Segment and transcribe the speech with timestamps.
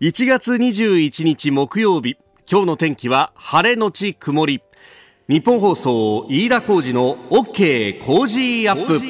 [0.00, 2.16] 1月21日木曜日。
[2.48, 4.62] 今日の天気は晴れのち曇り。
[5.28, 9.00] ニッポン放送飯田浩司の OK Cozy up。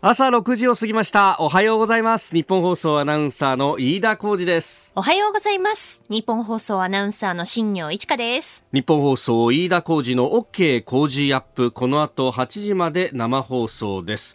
[0.00, 1.36] 朝6時を過ぎました。
[1.38, 2.34] おはようございます。
[2.34, 4.90] ニッポン放送アナウンサーの飯田浩司です。
[4.96, 6.02] おはようございます。
[6.10, 8.64] ニッポン放送アナウンサーの新行市佳です。
[8.72, 11.70] ニッポン放送飯田浩司の OK Cozy up。
[11.70, 14.34] この後8時まで生放送です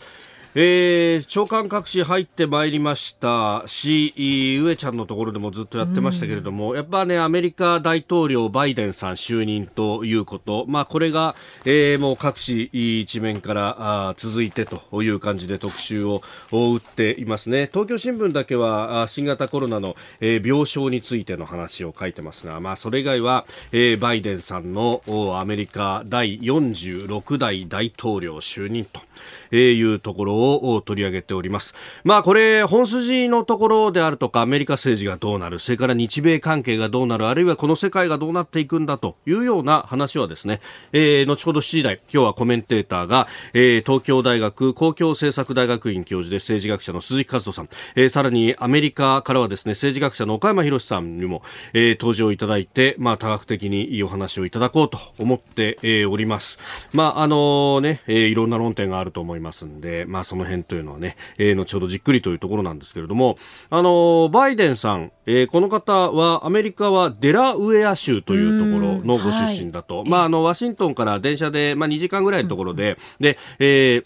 [0.56, 4.14] えー、長官各紙入ってまいりましたし、
[4.60, 17.70] 上ちゃんのところでもずっとやってましたけれども、うん、やっぱね、アメリカ大統領バイデンさん就任ということ、まあこれが、えー、もう各紙一面からあ続いてという感じで特集を打っていますね。
[17.72, 25.04] 東京新聞だけは新型コロナの、えー、病床についての話を書いてますが、まあそれ以外は、えー、バイデンさんの
[25.40, 29.09] アメリカ第46代大統領就任と。
[29.52, 31.76] いうところを取り上げております。
[32.04, 51.42] まあこれ本筋のところであるとかアメリカ政治がどうなる、それから日米関係がどうなる、あるいはこの世界がどうなっていくんだというような話はですね、えー、後ほど7時台、今日はコメンテーターが、えー、東京大学公共政策大学院教授で政治学者の鈴木和人さん、えー、さらにアメリカからはですね、政治学者の岡山博さんにも、
[51.74, 56.60] えー、登場いただいて、まあ多角的にいいお話をいただこうと思って、えー、おります。
[56.94, 63.38] まああのね、えー、いろんな論点があると思いますんで、まあその辺というのはね、えー、後ほどじっくりというところなんですけれども、
[63.70, 74.04] あのバイデンさん、えー、この方はアメリカはデラウェア州というところのご出身だと、はい、まああのワシントンから電車でまあ2時間ぐらいのところで、で、え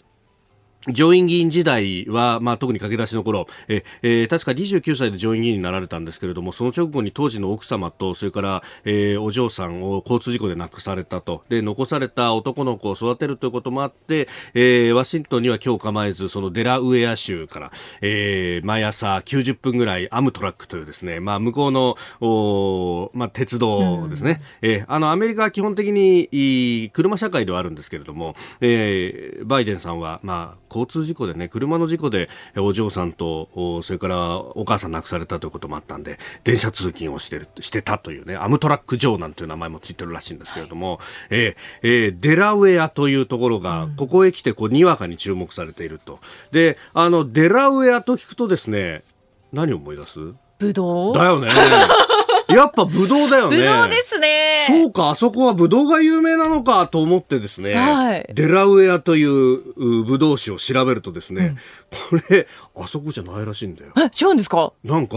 [0.88, 11.44] 上院議員時代は、まあ、特に駆け出しの頃え、えー、確か29歳で上院議員になられたんですけれどもその直後に当時の奥様とそれから、えー、お嬢さんを交通事故で亡くされたと。
[11.48, 40.98] で残された男の子を育てるということもあって、えー、ワシントンには今日構えずそのデラウェア州から、えー、毎朝90分ぐらいアムトラックというですね、まあ、向こうのお、まあ、鉄道ですね、うん、えー、あのアメリカは基本的に車社会ではあるんですけれども、えー、バイデンさんは、まあ交通事故でね、車の事故でお嬢さんと、それからお母さん亡くされたということもあったんで、電車通勤をしてる、してたというね、アムトラック城なんていう名前もついてるらしいんですけれども、はい、
[41.30, 46.18] えー、えー、デラウェアというところが、ここへ来てこう、にわかに注目されていると。
[46.50, 49.02] で、あの、デラウェアと聞くとですね、
[49.52, 50.18] 何を思い出す？
[50.58, 51.14] ブドウ？
[51.14, 51.48] だよね。
[52.48, 53.56] やっぱブドウだよね。
[53.56, 54.64] ブドウですね。
[54.66, 61.58] そうか、あそこはブドウが有名なのかと思ってですね、はい、デラウェアというブドウ酒を調べるとですね、うん、
[62.10, 62.46] これ、
[62.76, 63.92] あそこじゃないらしいんだよ。
[63.96, 64.72] え、違うんですか？
[64.82, 65.16] なんか、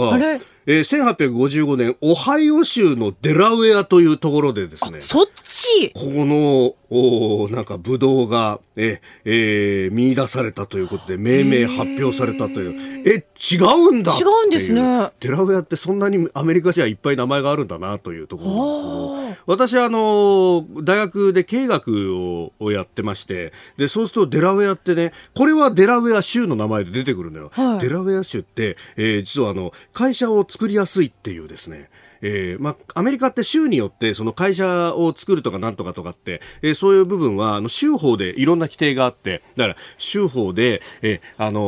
[0.69, 5.01] えー、1855年、オハイオ州のデラウェアというところでですね。
[5.01, 5.91] そっち？
[5.93, 13.03] この、おなんか、ブドウが、え、えー、見出されたということで、命名発表されたという。
[13.05, 15.09] え、違うんだ違うんですね。
[15.19, 27.49] デラウェアってそんなにアメリカじゃいっぱい名前があるんだなというところ私、あの、大学で経営学ををやってまして、で、そうするとデラウェアってね、これはデラウェア州の名前で出てくるのよ。
[27.53, 31.89] はい、デラウェア州って、えー、実はあの、会社を作りやすいっていうですね、
[32.21, 41.59] えー、まあ、アメリカって州によってその会社を作るとかなんとかとかって、えー、そういう部分はあの州法でいろんな規定があってだから州法で、えー、あの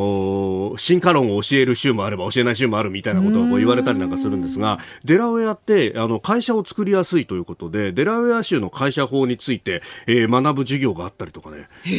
[0.73, 11.89] ー、進化論を教える州もあれば教えない州もあるみたいなことをこう言われたりなんかするんですがデラウェアってあの会社を作りやすいということでデラウェア州の会社法について、えー、学ぶ授業があったりとかね、え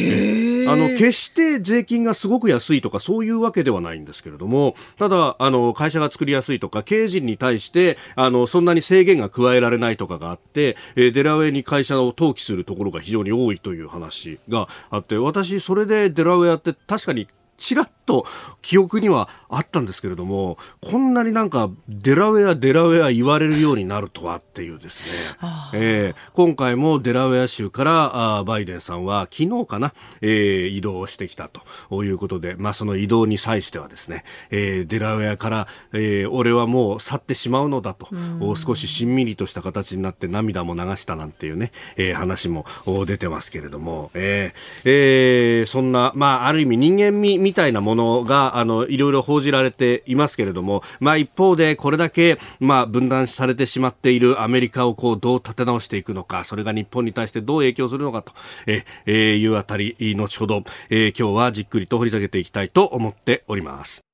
[0.65, 17.27] ー、あの決して税金がすごく安いとかそういうわけではないんですけれどもただあの会社が作りやすいとか経営陣に対してあのそんなに制限が加えられないとかがあって、えー、デラウェアに会社を登記するところが非常に多いという話があって私それでデラウェアって確かに
[17.61, 18.25] ちらっと
[18.61, 25.37] 記憶にはあったんですけれどもこんなになんかデラウェアデラウェア言われるようになるとはっていうですね、
[25.73, 38.07] えー、今回もデラウェア州からあバイデンさんは昨日かな、えー、移動してきたということで、まあ、その移動に際してはですね、えー、デラウェアから、えー、俺はもう去ってしまうのだと
[38.55, 42.65] 少ししんみりとした形になって涙も流したなんていうね、えー、話も
[43.05, 58.31] 出てますけれども、えーえー、そんな、まあ、ある意味人間味みみたいなものがあのいろいろ報じられていますけれども、まあ、一方でこれだけ、まあ、分断されてしまっているアメリカをこうどう立て直していくのかそれが日本に対してどう影響するのかと
[58.67, 64.10] え、え、いうあたり後ほど、えー、今日はじっくりと掘り下げていきたいと思っております。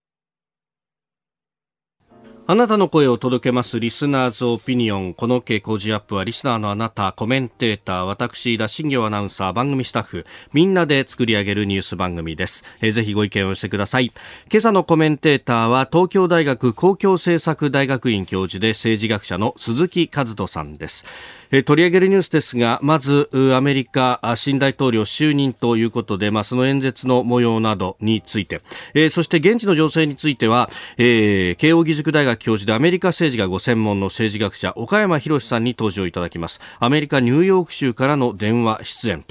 [2.49, 5.13] あなたの声を届けますリスナーズオピニオン。
[5.13, 12.63] この傾向ジアップはリスナーのあなた、コメンテーター、私、田新行アナウンサー、番組スタッフ、みんなで作り上げるニュース番組です。
[12.79, 14.13] えー、ぜひご意見を寄せてください。
[14.49, 21.03] 今朝のコメンテーターは東京大学公共政策大学院教授で政治学者の鈴木和人さんです。
[21.51, 28.61] え取り上げるニュースですがまずアメリカ新大統領就任ということで、まあ、その演説の模様などについて、
[28.93, 36.59] えー、そして現地の情勢については、えー、慶應義塾大学教授でアメリカ政治がご専門の政治学者岡山博さんに登場いただきます。
[36.79, 39.23] アメリカニューヨーク州からの電話出演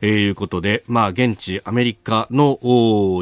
[0.00, 2.58] ということで、まあ、現地アメリカの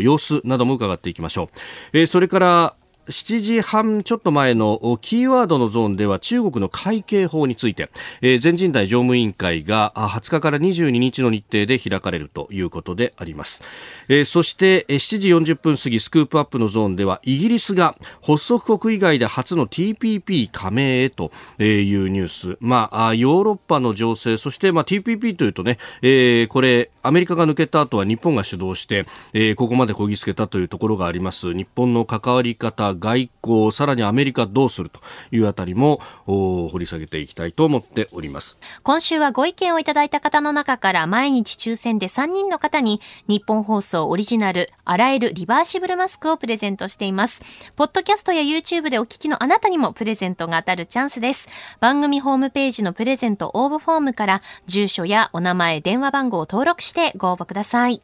[0.00, 1.50] 様子なども伺っていきましょ
[1.92, 2.74] う、えー、それから
[3.08, 7.90] 7時半ちょっと前のキーワードのゾーンでは中国の会計法について、
[8.20, 13.62] えー、全人代常務委員会が20日から22日の日程で開かれるということであります、
[14.08, 31.52] えー、そして7時40分過ぎスクープアップのゾーンではイギリスが発足国以外で初の TPP 加盟へというニュース、まあ、ヨーロッパの情勢そして、まあ、TPP というとね、えー、これアメリカが抜けた後は日本が主導して、えー、ここまでこぎつけたというところがあります。
[31.52, 35.00] 日本の関わり方外交、さらにアメリカどうすると
[35.30, 38.58] いうあたりも掘り下げていきたいと思っております。
[38.82, 47.42] 今週はご意見をいただいた方の中から毎日抽選で3人の方に日本放送オリジナル洗えるリバーシブルマスクをプレゼントしています。
[47.76, 51.48] ポッドキャストや YouTube でお聞きのあなたにもプレゼントが当たるチャンスです。
[51.80, 58.02] 番組ホームページのプレゼント応募フォームから住所やお名前、電話番号を登録してご応募ください。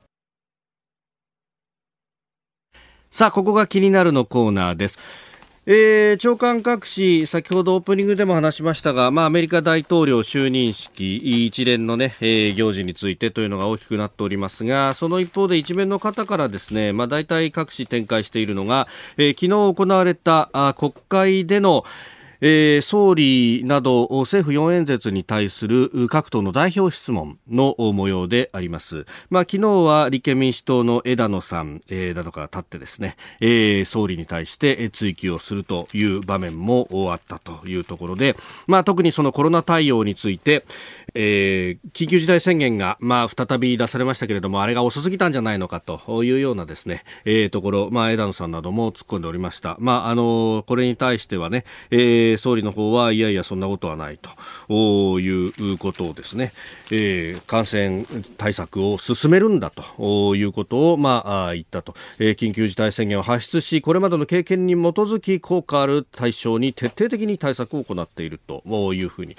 [3.11, 4.99] さあ、ここが気になるのコーナーです。
[5.65, 21.85] えー、長官各紙、先ほどオープニングでも話しましたが、まあ、アメリカ大統領就任式一連のね、えー、行事についてというのが大きくなっておりますが、その一方で一面の方からですね、まあ、大体各紙展開しているのが、えー、昨日行われたあ国会での、
[22.41, 29.07] えー、総理など政府4演説に対する各党の代表質問の模様であります。
[29.31, 38.37] まあ、昨日は立憲民主党の枝野さん、えー、などから立ってですね、えー、総理に対して追及をするという場面もあったというところで、
[38.67, 40.65] まあ、特にそのコロナ対応について、
[41.15, 49.77] えー、緊急事態宣言が、まあ、再び出されましたけれども、あれが遅すぎたんじゃないのかというようなですね、えー、ところ、まあ、枝野さんなども突っ込んでおりました。
[49.79, 56.53] まあ、あの、これに対してはね、え、総理の方はいやいやそんなことはないということをですね、
[56.91, 58.05] えー、感染
[58.37, 68.63] 対策を進めるんだということを、まあ、言ったと、えー、緊急事態宣言を発出しこれまでの経験に基づき効果ある対象に徹底的に対策を行っていると
[68.95, 69.37] いうふうに、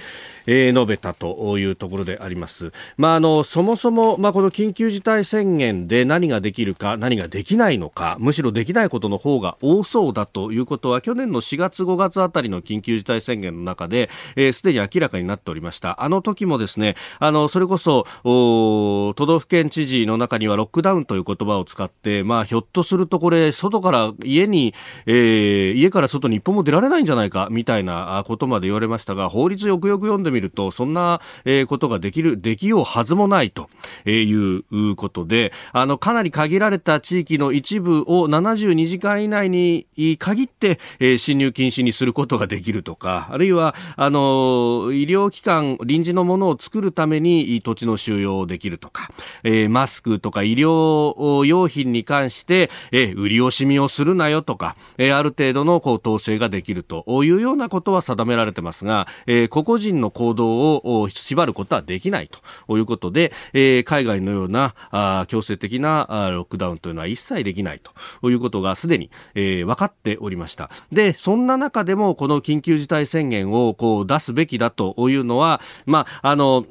[0.52, 2.74] えー、述べたというところであります。
[2.98, 16.02] まあ、あのそもそも、まあ、この緊急事態宣言で何ができるか何ができないのかむしろできないことの方が多そうだということは去年の4月5月あたりの緊急事態宣言の中で、えー、すでに明らかになっておりました。
[16.02, 24.74] あの時もですね、あの、それこそ、都道府県知事の中にはロックダウンという言葉を使って、まあ、ひょっとするとこれ、外から家に、
[25.06, 33.70] えー、家から外に一歩も出られないんじゃないか、みたいなことまで言われましたが、法律よくよく読んでみると、そんな、え、ことができる、できようはずもないと
[34.06, 39.88] いうことで、あの、かなり限られた地域の一部を72時間以内に
[40.18, 49.12] 限って、えー、侵入禁止にすることができるとか、あるいは、あの、医療機関、臨時のものを作るために土地の収容できるとか、
[49.44, 67.82] え、マスクとか医療用品に関して、え、売り惜しみをするなよとか、え、ある程度のこう統制ができるというようなことは定められてますが、え、個々人の行行動を縛ることはできないということで、えー、海外のようなあ強制的なあロックダウンというのは一切できない
[68.20, 70.70] ということがすでに、えー、分かっておりました。
[70.92, 76.66] で、そんな中でもこの緊急事態宣言をこう出すべきだというのは、まあ、あの、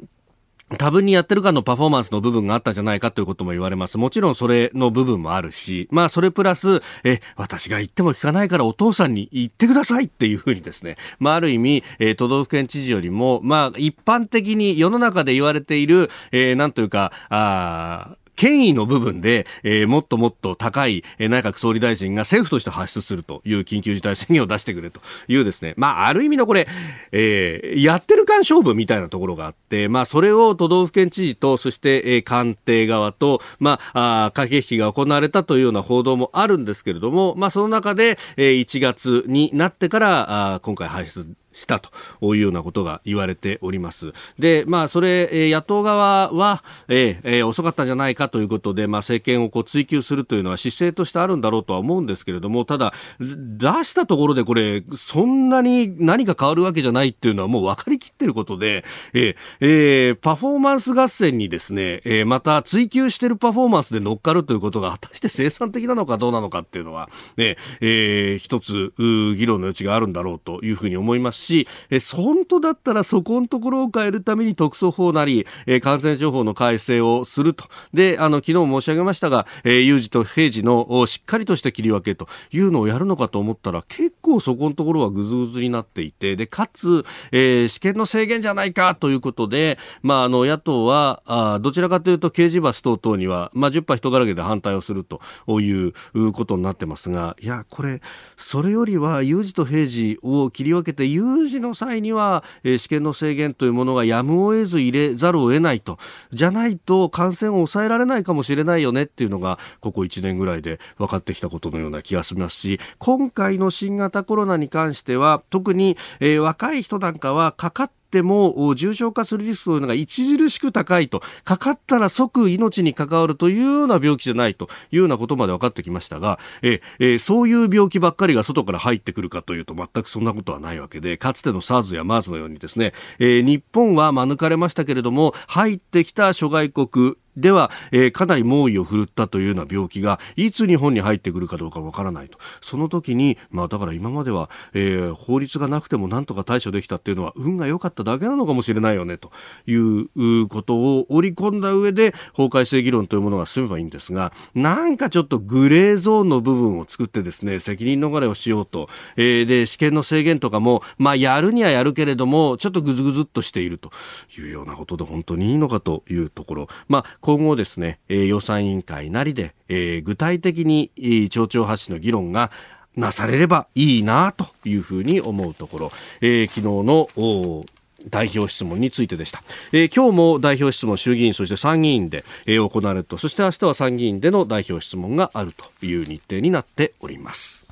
[0.77, 3.97] 多分にやってるかのパフォーマンスの部分があったんじゃないかということも言われます。
[3.97, 26.69] もちろんそれの部分もあるし、まあそれプラス、え、私が言っても聞かないからお父さんに言ってくださいっていうふうにですね、まあある意味、えー、都道府県知事よりも、まあ一般的に世の中で言われている、えー、なんというか、あ権威の部分で、えー、もっともっと高い、え、内閣総理大臣が政府として発出するという緊急事態宣言を出してくれというですね、まあ、ある意味のこれ、
[27.11, 41.29] えー、やってる感勝負みたいなところがあって、まあ、それを都道府県知事と、そして、えー、官邸側と、まあ、あ駆け引きが行われたというような報道もあるんですけれども、まあ、その中で、えー、1月になってから、あ今回発出
[41.59, 41.91] したと
[42.35, 44.13] いうようなことが言われております。
[44.39, 77.65] で、まあ、それ、野党側は、えー、遅かったんじゃないかということで、まあ、政権をこう追及するというのは姿勢としてあるんだろうとは思うんですけれども、ただ、出したところでこれ、そんなに何か変わるわけじゃないっていうのはもう分かりきってることで、えーえー、パフォーマンス合戦にですね、えー、また追求しているパフォーマンスで乗っかるということが果たして生産的なのかどうなのかっていうのは、ね、えー、一つ、議論の余地があるんだろうというふうに思いますし、え、本当だったらそこのところを変えるために特措法なり、え、感染症法の改正をすると。
[77.95, 95.21] で、あの、昨日申し上げましたが、え、有事と平時のしっかりとした切り分けというのをやるのかと思ったら、結構そこのところはぐずぐずになっていて、で、かつ、え、試験の制限じゃないかということで、まあ、あの、野党は、あどちらかというと、刑事罰等々には、まあ、10波人柄で反対をすると
[95.61, 95.93] いう
[96.33, 98.01] ことになってますが、いや、これ、
[98.37, 105.99] それよりは、有事と平時を切り分けて、有事の際には、えー、試験の制限というものがやむを得ず入れざるを得ないと。
[106.33, 142.39] じゃないと、感染を抑えられないかもしれないよねっていうのが、ここ1年ぐらいで分かってきたことのような気がしますし、今回の新型コロナに関しては、特に、えー、若い人なんかはかかっっても重症化するリスクというのが著しく高いと、かかったら即命に関わるというような病気じゃないというようなことまで分かってきましたが、ええそういう病気ばっかりが外から入ってくるかというと全くそんなことはないわけで、かつての SARS や MERS のようにですね、えー、日本は免れましたけれども、入ってきた諸外国、では、えー、かなり猛威を振るったというような病気がいつ日本に入ってくるかどうかわからないと。
[142.61, 149.31] その時に、まあ、だから今までは、えー、法律がなくてもなんとか対処できたっていうのは運が良かっただけなのかもしれないよねと
[149.67, 163.91] いうことを織り込んだ上で法改正議論というものが進めばいいんですがなんかちょっとグレーゾーンの部分を作ってですね責任逃れをしようと、えー、で試験の制限とかも、まあ、やるにはやるけれどもちょっとぐずぐずっとしていると
[164.37, 170.91] いうようなことで本当にいいのかというところ、まあ今後ですね、えー、予算委員会なりで、えー、具体的に、
[171.29, 172.51] 町長発信の議論が
[172.97, 175.93] なされればいいなというふうに思うところ、
[176.23, 177.67] えー、昨日の
[178.09, 179.43] 代表質問についてでした、
[179.73, 187.68] えー、今日も代表質問衆議院そして参議院で、えー、行われるとそして明日は参議院での代表質問があるという日程になっております。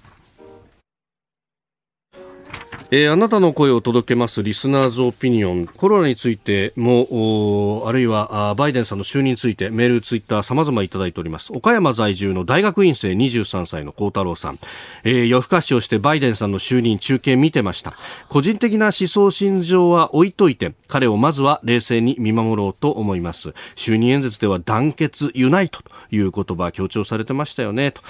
[2.92, 5.66] えー、あなたの声を届けますリスナーズオピニオン。
[5.66, 11.52] コロナについてもあるいはバイデンさんの就任についてメールツイッター様々いただいております。
[11.52, 14.60] 岡山在住の大学院生23歳の幸太郎さん、
[15.02, 17.94] えー、夜更かしをしてバイデンさんの就任中継見てました。
[18.28, 23.52] 個人的な思想心情は置いといて彼をまずは冷静に見守ろうと思います。
[23.74, 28.00] 就任演説では団結ユナイトという言葉強調されてましたよねと。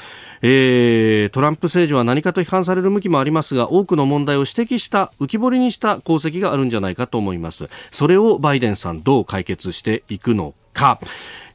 [0.42, 7.68] えー、トランプ政治は何かと批判される向きもありますが多くの問題を指摘した浮き彫りにした功績があるんじゃないかと思います。
[7.90, 10.98] それをバイデンさんどう解決していくのか。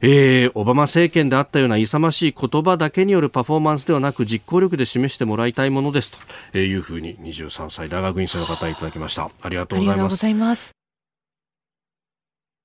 [0.00, 6.12] えー、オバマ政権であったような勇ましい言葉だけによるパフォーマンスではなく実行力で示してもらいたいものです
[6.52, 6.58] と。
[6.58, 9.30] いうふうに23歳大学院生の方いただきました。
[9.42, 10.72] ありがとうございます。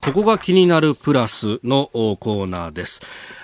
[0.03, 3.01] ここが気になるプラスのコーナーです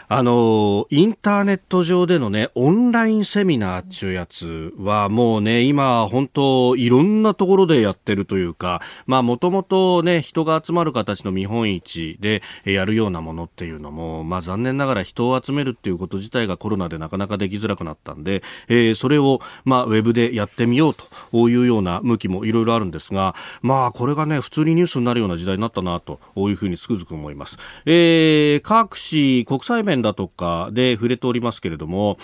[0.07, 20.95] あの、インターネット上でのね、オンラインセミナーっていうやつはもうね、今本当いろんなところでやってるというか、まあもともとね、人が集まる形の見本市でやるようなものっていうのも、まあ残念ながら人を集めるっていうこと自体がコロナでなかなかできづらくなったんで、えー、それをまあウェブでやってみよう
[21.31, 27.57] というような向きもいろいろあるんですが、まあこれがね、普通にニュースになるような時代になったなというふうにつくづく思います。
[27.85, 32.17] えー、各市国際面だとかで触れておりますけれども、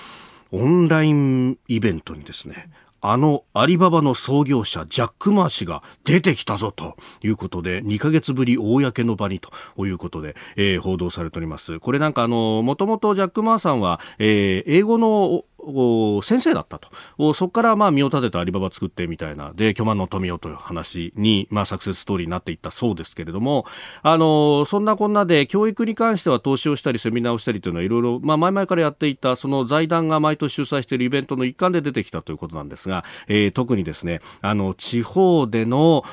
[0.51, 2.69] オンラインイベントにですね、
[3.01, 9.51] あのアリババの創業者ジャック・マー氏が出てきたぞということで2ヶ月ぶり公の場にと
[9.85, 11.79] いうことで、えー、報道されております。
[11.79, 15.45] これなんかあのもともとジャック・マーさんは、えー、英語の
[16.23, 17.33] 先生だったと。
[17.33, 23.65] そこからまあ身を立ててアリババ作ってみたいな、で、巨万の富をという話に、まあサクセスストーリーになっていったそうですけれども、
[24.01, 36.03] あの、そんなこんなで教育に関しては投資をしたりセミナーをしたりというのはいろいろ、まあ前々からやっていた、その財団が毎年主催しているイベントの一環で出てきたということなんですが、えー、特にですね、あの、地方での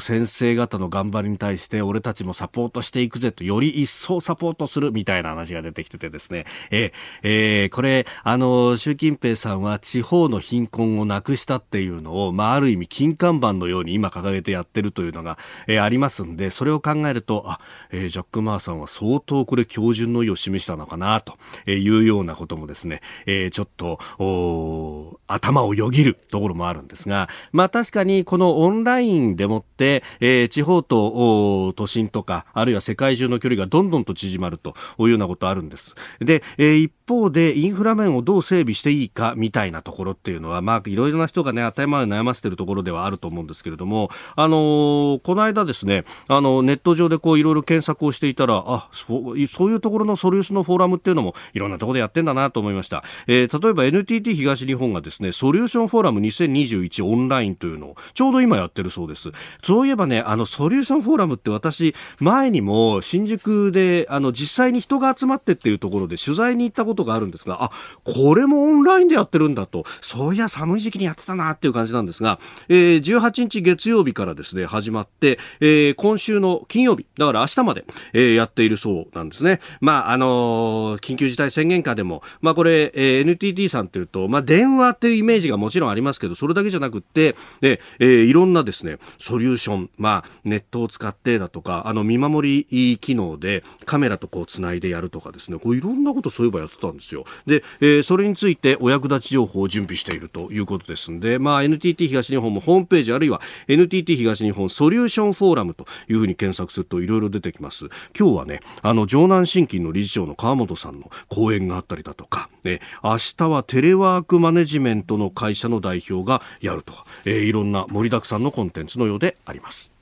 [0.00, 6.92] 先生方の頑張りに対して俺たちもサポートしていくぜと、より一層サポートするみたいな話が出てきててですね、えー、
[7.22, 17.60] えー、これ、あの、の習近平さんは地方の貧困をなくしたっていうのを、まあ、ある意味金看板のように今掲げてやってるというのが、えー、ありますんでそれを考えるとあ、
[17.90, 21.36] えー、ジャック・マーさんは相当これ標準の意を示したのかなと
[21.70, 35.94] いうようなこともですね、えー、ちょっとお頭をよぎるところもあるんですが、まあ、確かにこのオンラインでもって、えー、地方と都心とかあるいは世界中の距離がどんどんと縮まるというようなことあるんです。
[36.20, 53.02] で、えー、一方でインフラ面をどう整備していいかみたいなところっていうのは、まあ、いろいろな人がね、頭を悩ませているところではあると思うんですけれども、あのー、この間ですね、あの、ネット上でこういろいろ検索をしていたら、あ、そうそういうところのソリュースのフォーラムっていうのもいろんなところでやってんだなと思いました。
[53.26, 59.30] えー、例えば NTT 東日本がですね、ソリューションフォーラム2021オンラインというのをちょうど今やってるそうです。
[59.62, 67.70] そういえばね、あの、ソリューションフォーラムって私、前にも新宿で、あの、実際に人が集まってっていうところで取材に行ったことことがあるんですが、あ、
[68.02, 79.60] これもオンラインでやってるんだと、そういや寒い時期にやってたなっていう感じなんですが、えー、18日月曜日からですね、始まって、えー、今週の金曜日、だから明日まで、えー、やっているそうなんですね。
[79.80, 97.24] まあ、あのー、緊急事態宣言下でも、まあこれ、えー、NTT さんというと、まあ電話っていうイメージがもちろんありますけど、それだけじゃなくって、で、えー、いろんなですね、ソリューション、まあネットを使ってだとか、あの見守り機能でカメラとこうつないでやるとかですね、こういろんなことそういえばやってたんですよ。
[97.46, 107.86] で、えー、それについてお役立ち情報を準備しているということですんで、まあ NTT 東日本もホームページあるいは NTT 東日本ソリューションフォーラムというふうに検索するといろいろ出てきます。
[108.18, 119.97] 今日はね、あの城南信金の理事長の川本さんの講演があったりだとか、ね、明日はテレワークマネジメントの会社の代表がやるとか、えー、いろんな盛りだくさんのコンテンツのようであります。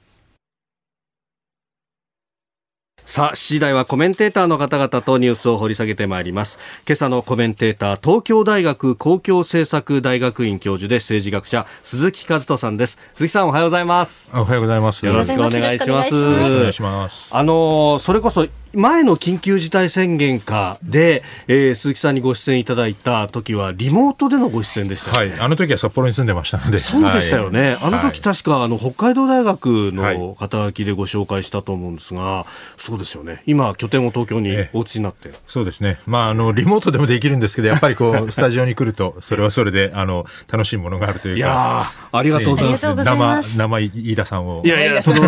[3.06, 6.58] さあ、7時台はコメンテーターの方々とニュースを掘り下げてまいります。
[6.86, 12.98] 今朝のコメンテーター、東京大学公共政策大学院教授で政治学者、鈴木和人さんです。
[13.14, 14.32] 鈴木さん、おはようございます。
[14.34, 15.06] おはようございます。
[15.06, 16.14] よろしくお願いします。
[16.16, 17.28] お願いします。
[17.30, 26.76] あの、それこそ、前の緊急事態宣言下で、えー、鈴木さんにご出演いただいた時はリモートでのご出演でした、ね、はい、あの時は札幌に住んでましたので。
[26.76, 33.42] そうでしたよね、はい、あの時確かあの北海道大学の肩書きでご紹介したと思うんですが、はい、そうですよね。
[33.47, 35.99] 今拠点を東京にお家になって、そうですね。
[36.06, 41.38] まああのリモートでもできるんですけどやっぱりこう スタジオに来るとそれはそれであの楽しいものがあるというか。
[41.38, 43.56] いやありがとうございます。
[43.56, 44.62] 生生飯田さんを。
[44.64, 45.23] いやいやその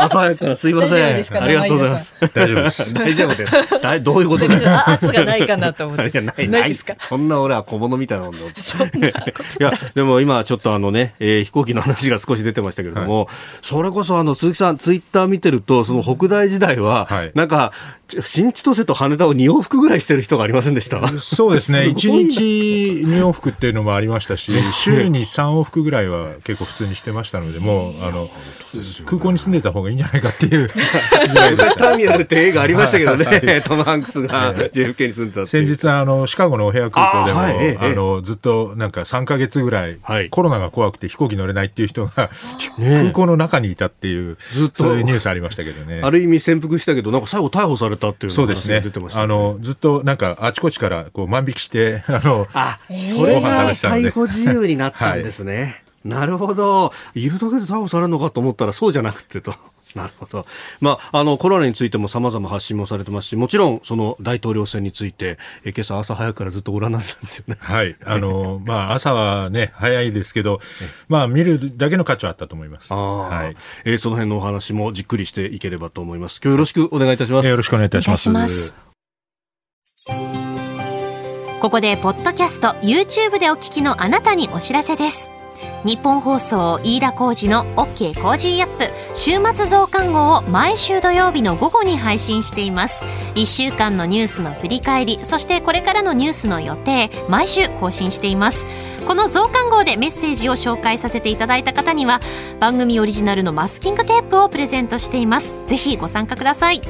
[0.00, 1.04] 朝早くからすいません。
[1.04, 1.12] あ
[1.46, 2.14] りがとうございます。
[2.34, 2.94] 大丈夫です。
[2.94, 3.80] 大丈夫です。
[3.80, 6.20] だどういうことですか圧がないかなと思って。
[6.20, 6.68] な いない。
[6.68, 6.94] ですか？
[6.98, 8.38] そんな俺は小物みたいなもんだ。
[8.40, 8.42] い
[9.62, 17.72] や、でも今ちょっとあのね、えー、飛行機の話が少し出てましたけれども、はい、それこそあの鈴木さん、ツイッター見てると、その北大時代は、はい、なんか、
[18.20, 21.06] 新千歳と羽田を2往復ぐらいしてる人がありませんでした？
[21.18, 21.80] そうですね。
[21.92, 22.40] 1日
[23.06, 28.30] 2往復っていうのもありましたし、週に3往復ぐらいは結構普通にしてましたので、もう、あの、
[29.06, 30.70] 空港に住んでた方がいいんじゃないかっていう。
[31.50, 42.30] 昔ターミナルって映画ありましたけどね、はい、 トム・ハンクスが JFK に住んでた先日あのシカゴのお部屋空港でもあ、はい、あのずっとなんか3か月ぐらい、はい、コロナが怖くて飛行機乗れないっていう人が、
[42.78, 44.84] 空港の中にいたっていうずっと。
[44.84, 46.00] そういうニュースありましたけどね。
[46.02, 48.82] ある意味潜伏したけどなんか最後逮捕されたっていうそうですね。
[49.14, 56.92] あのずっとなんかあちこちからこう万引きして あのあそれが逮捕自由になったんですね、なるほど。
[57.14, 59.54] いるだけで逮捕されるのかと思ったらそうじゃなくてと。
[59.98, 60.46] なるほど。
[60.80, 67.56] まあ、あの、コロナについても様々発信もされてますし、もちろん、その大統領選について、え今朝朝早くからずっとご覧になってたんですよね。
[67.60, 67.96] はい。
[68.04, 70.60] あの、まあ、朝はね、早いですけど、
[71.08, 72.92] まあ、見るだけの価値はあったと思います。
[72.92, 73.56] はい。
[73.84, 76.40] えー、その辺のお話もじっくりしていければと思います。
[76.42, 77.48] 今日よろしくお願いいたします。
[77.48, 78.30] よろしくお願いいたします。
[78.30, 78.74] ます
[81.60, 85.37] ここで、ポッドキャスト、YouTube でお聞きのあなたにお知らせです。
[85.84, 93.02] 日本放送飯田浩二の OK コージーアップ週末増刊号を毎週土曜日の午後に配信しています。
[93.38, 98.66] 1週間のニュースの振り返りそしてこれからのニュースの予定毎週更新しています。
[99.06, 102.20] この増刊号でメッセージを紹介させていただいた方には
[102.58, 105.54] 番組オリジナルのマスキングテープをプレゼントしています。
[105.66, 106.82] ぜひご参加ください。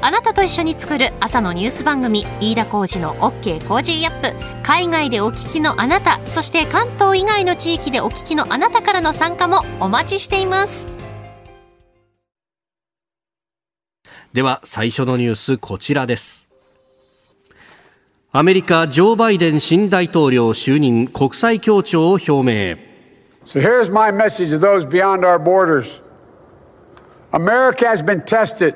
[0.00, 4.34] あなたと一緒に作る朝のニュース番組飯田浩二の OK コージーアップ。
[4.62, 10.99] 海外でお聞きのあなたそして関東以外の地域でお聞きのあなたからの参加もお待ちしています。
[14.32, 16.48] では最初のニュースこちらです
[18.32, 22.76] アメリカジョー・バイデン新大統領就任国際協調を表明
[23.44, 26.00] So here's my message to those beyond our borders
[27.32, 28.74] America has been tested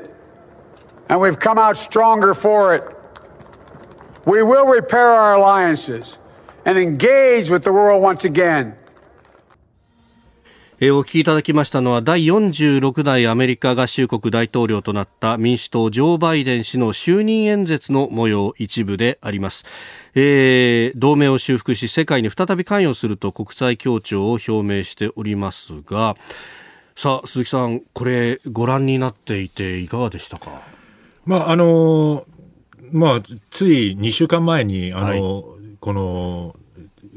[1.09, 2.83] and we've come out stronger for it
[4.25, 6.19] We will repair our alliances
[6.65, 8.75] and engage with the world once again.
[10.85, 19.65] えー、お聞きいただきましたのは第46代アメリカ合衆国大統領となった民主党ジョー・バイデン氏の就任演説の模様一部であります、
[20.15, 26.19] えー、同盟を修復し世界に再び関与すると国際協調を表明しておりますが
[26.95, 30.61] さあ鈴木さんこれご覧になっていていかがでしたか？
[31.25, 32.27] まああの
[32.93, 35.21] まあつい2週間前にあの、はい、
[35.81, 36.57] この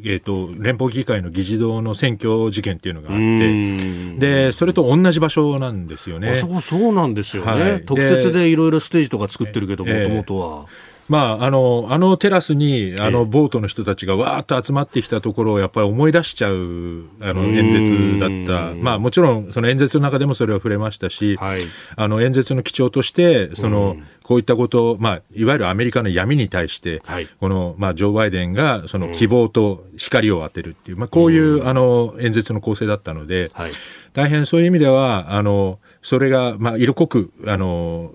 [0.04, 6.36] えーと、連邦議会の議事堂の選挙事件っていうのがあってでそれと同じ場所なんですよね。
[6.36, 10.66] そこそうなんですよね、はい、特設でいろいろステージとか作ってるけどもともとは。
[11.10, 18.76] まあ、あの、あのテラスに、あの、ボートの人たちがわーっと集まってきたところをやっぱり思い出しちゃう、あの、演説だった。
[18.76, 21.62] まあ、もちろん、その演説の中でもそれは触れましたし、はい、
[21.96, 33.72] あの、演説の基調として、その、こういったことを、まあ、いわゆるアメリカの闇に対して、はい、この、まあ、ジョー・バイデンが、その希望と光を当てるっていう、まあ、こういう、あの、演説の構成だったので、はい、
[34.14, 38.14] 大変そういう意味では、あの、それが、まあ、色濃く、あの、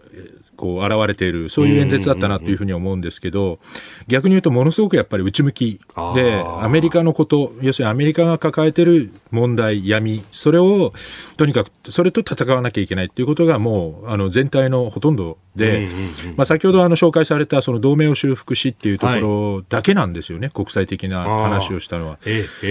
[0.63, 3.59] こう現れているそういう演説だったなというふうに思うんですけど
[4.07, 5.81] 逆に言うとものすごくやっぱり内向き
[6.15, 10.93] でアメリカのこと要するにアメリカが抱えている問題闇それを
[11.37, 15.89] とにかくそれと戦わなきゃいけないということがもうあの全体のほとんどで、
[16.37, 22.19] まあ、先ほどあの紹介されたその同盟を修復しっていうところだけなんですよね、はい、国際的な話をしたのは。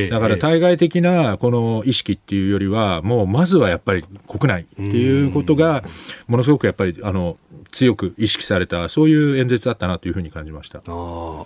[0.09, 5.83] だから対外的なこの意識っていうよりはもうまずはやっぱり国内っていうことが
[6.27, 7.37] ものすごくやっぱりあの
[7.71, 10.79] 強く意識されたそういう演説だったなというふうに感じました。
[10.79, 10.81] あ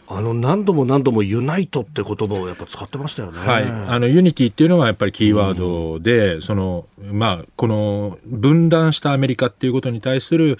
[0.08, 3.40] あの何度も何度も unite って言葉をやっぱ使ってましたよね。
[3.40, 10.56] はい、あの unity っていうのがやっぱりキーワードで、うん、そのまあこの分断したアメリカっていうことに対するや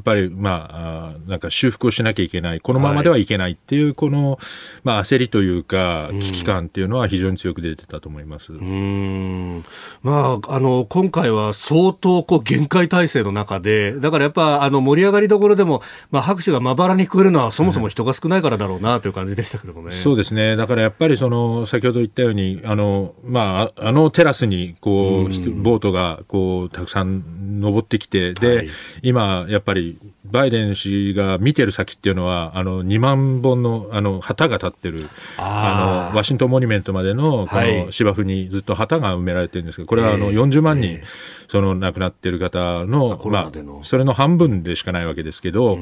[0.00, 4.38] っぱりまあなんか修復をしなきゃいけないこのままではいけないっていうこの、
[4.82, 8.52] まあ焦りというか危機感っていうのは非常に強く出てたと思います。
[8.52, 9.64] うん。
[10.02, 19.92] まああの今回は相当こう限界体制の中でだからやっぱあの盛り上がりどころでも、まあ、拍手がまばらに聞こえるのは、そもそも人が少ないからだろうなという感じでしたけどもね。
[19.92, 20.56] そうですね。
[20.56, 28.68] だからやっぱりその、先ほど言ったように、あの、まあ、あのテラスに、こう、ボートが、こう、たくさん登ってきて、で、はい、
[29.02, 41.00] 今、やっぱり、バイデン氏が見てる先っていうのは、あの、2万本の、あの、旗が立ってる、あの、ワシントンモニュメントまでの、この芝生にずっと旗が埋められてるんですけど、これはあの、40万人、
[41.48, 45.78] その亡くなってる方の、まあ、それの半分でしかないわけですけど、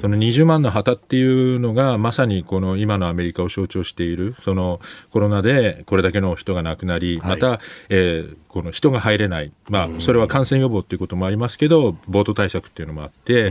[0.00, 13.50] その20万の旗っていうのが、まさにこの今のアメリカを象徴している、そのコロナでこれだけの人が亡くなり、また、えー、この人が入れない、まあ、それは感染予防っていうこともありますけど、ボート対策っていうのもあって、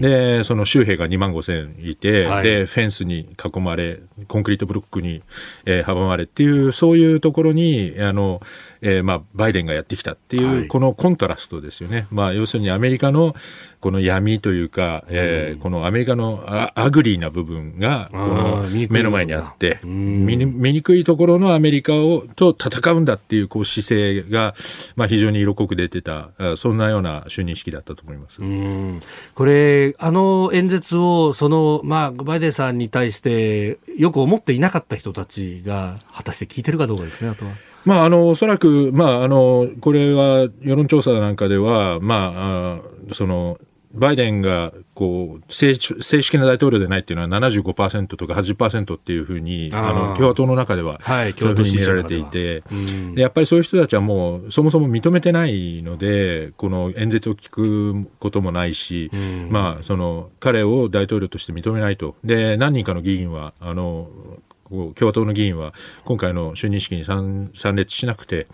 [0.00, 5.22] で、その州兵が2万5千いて、はい、で、フェンスに囲まれ、コンクリートブロックに、
[5.66, 8.42] えー、阻まれっていう、そういうところに、あの、
[8.86, 12.06] えー、まあ、バイデンがやってきたっていう、このコントラストですよね。
[12.10, 13.34] まあ、要するにアメリカの
[13.80, 24.54] この闇というか、えー、このアメリカの ugly な部分が、この目の前にあって、見にくいところのアメリカをと戦うんだっていうこう姿勢が、
[24.96, 28.40] まあ、非常に色濃く出てた、そんなような就任式だったと思います。
[29.34, 37.52] これ、あの演説を、その、まあ、バイデンさんに対して、よく思っていなかった人たちが、果たして聞いてるかどうかですね、あとは。
[37.84, 43.58] まあ、あの、おそらく、まあ、あの、これは世論調査なんかでは、まあ、その、
[43.94, 52.64] バイデンがこう正正式な大統領でないっていうのは75%とか80%っていうふうにあの共和党の中ではそういうふうに見られていて、
[53.14, 59.10] でやっぱりそういう人たちはもうそもそも認めてないのでこの演説を聞くこともないし、
[59.48, 62.16] まあ、その彼を大統領として認めないと。
[62.24, 64.08] で何人かの議員はあの
[64.70, 65.72] 共和党の議員は
[66.04, 68.46] 今回の就任式に参列しなくて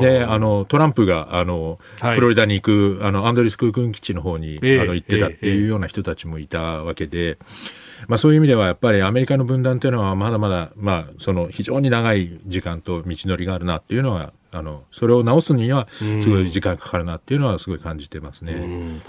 [0.00, 7.38] であのトランプがあの、はい、フロリダに行くあのアンドリス空軍基地の方に、えー、あの行ってたっていうような人たちもいたわけで。
[8.08, 19.00] まあ、そういう意味ではやっぱりアメリカの分断というのはまだまだ、まあ、その非常に長い時間と道のりがあるなっていうのはあのそれを直すにはすごい時間かかるなっていうのはすごい感じてますね。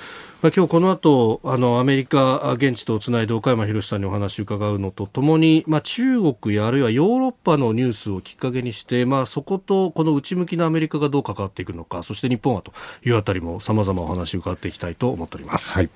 [0.46, 15.80] まあ、今日この後あのアメリカ現地とつないで岡山博さんにお話を伺うのとともに、まあ、中国やあるいはヨーロッパのニュースをきっかけにして、まあ、そことこの内向きなアメリカがどう関わっていくのかそして日本はというあたりもさまざまお話を伺っていきたいと思っております。
[15.80, 15.90] はい、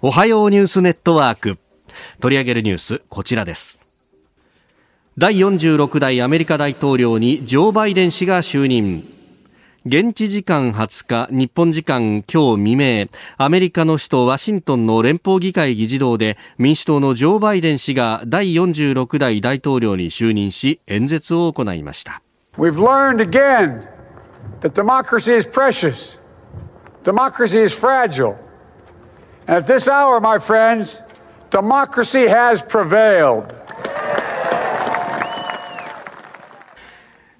[0.00, 1.58] おはようニュースネットワーク
[2.20, 3.82] 取り上げるニュースこちらです。
[5.18, 9.21] 第46代アメリカ大統領にジョー・バイデン氏が就任
[9.84, 22.22] 現地時間20日、日本時間今日未明、アメリカの首都ワシントンの連邦議会議事堂で民主党のジョー・バイデン氏が第46代大統領に就任し、演説を行いました。
[22.56, 23.82] We've learned again
[24.60, 26.20] that democracy is precious.
[27.02, 28.36] Democracy is fragile.
[29.48, 31.02] And at this hour, my friends,
[31.50, 33.61] democracy has prevailed.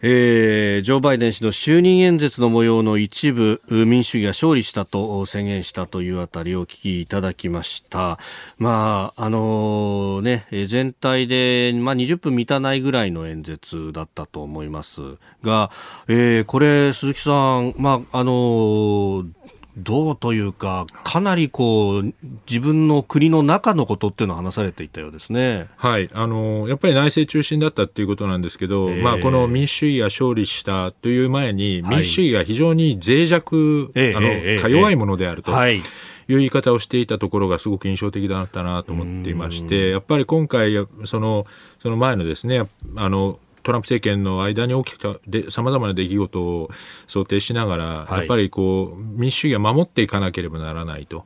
[0.04, 8.18] えー、ジョー・バイデン氏の就任演説の模様の一部、民主主義が勝利したと宣言したというあたりをお聞きいただきました。
[8.58, 15.00] まあ、あのー、ね、全体で、まあ、20分満たないぐらいの演説だったと思います
[15.42, 15.70] が、
[16.08, 19.41] えー、これ、鈴木さん、まあ、あのー
[19.76, 22.14] どうというか、かなりこう
[22.48, 25.68] 自分の国の中のことっていうのを話されていたようですね。
[25.76, 35.52] はい、あのやっぱり内政中心だったっていうことなんですけど、えー、まあこの民主主義が勝利したという前に、民主主義が非常に脆弱、はい、あの、えー、か弱いものであると。
[35.52, 35.80] はい。
[36.28, 41.46] いう言い方をしていたところがすごく印象的だったなと思っていまして、やっぱり今回、その、
[41.82, 42.62] その前のですね、
[42.96, 45.16] あの、トランプ政権の間に起きた
[45.50, 46.70] さまざまな出来事を
[47.06, 51.24] 想定しながら、はい、やっぱりこう民主主義は守っていかなければならないと、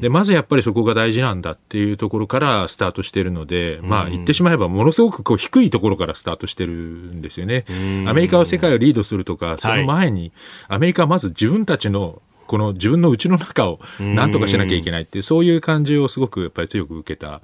[0.00, 7.64] でまずやっぱりそこが大事なんだっていうところからスタートしているので、まあ、言ってしまえばものすごくこう低いところからスタートしてるんですよね。
[8.06, 10.32] アメリカは世界をリードするとか、その前に、
[10.68, 17.40] アメリカはまず自分たちのこの自分の内の中をなんとかしなきゃいけないっていう、そういう感じをすごくやっぱり強く受けた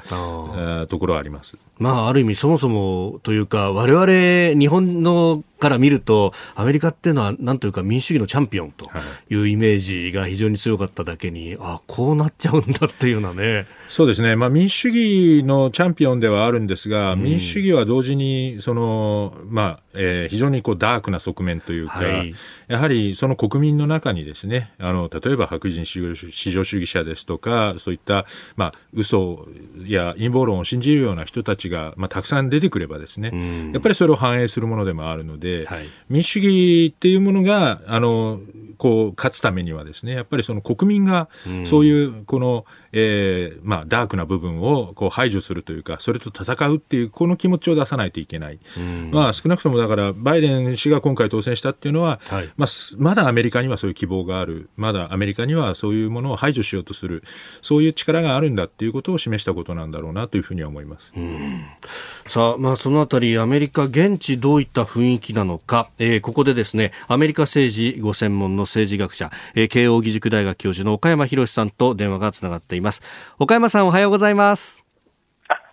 [0.89, 1.57] ところはあります。
[1.79, 8.91] まあ、ある意味そもそもというか、我々日本のから見ると、アメリカっていうのは、なんというか民主主義のチャンピオンと
[9.31, 13.67] いうイメージが非常に強かっただけに、あこうなっちゃうんだっていうようなね。
[13.89, 22.35] そうですね、まあ、民主主義のチャンピオンではあるんですが、うん、民主主義は同時にその、まあえー、非常にこうダークな側面というか、はい、
[22.69, 26.15] やはりその国民の中にですねあの例えば白人至上
[26.65, 29.47] 主義者ですとかそういった、まあ嘘
[29.85, 38.41] や陰謀論を信じるような人たちが、まあ、たくさん出てくればですね、うん、やっぱりそれを反映するものでもあるので、はい、民主主義っていうものがあの
[38.79, 41.29] こう勝つためにはですねやっぱりその国民が
[41.65, 42.65] そういうこの、
[42.99, 48.59] えーまあ、ダークな部分をこう排除するというかそれと戦うっていうこの気持ちを出さないといけない、
[49.11, 54.69] まあ、少なくともだからバイデン氏が今回当選したっていうのは、はい、まあ、まだアメリカにはそういう希望がある。
[54.77, 57.23] まだアメリカにはそういうものを排除しようとする。
[57.63, 61.13] そういう力があるんだっていうことを示したことなんだろうなというふうには思います。
[62.27, 72.86] さあ、まあ、そのあたりアメリカ現地どういった雰囲気なのか、えー、ここでですねアメリカ政治ご専門の政治学者、えー、慶應義塾大学教授の岡山博さんと電話がつながっています
[73.39, 74.85] 岡山さんおはようございます。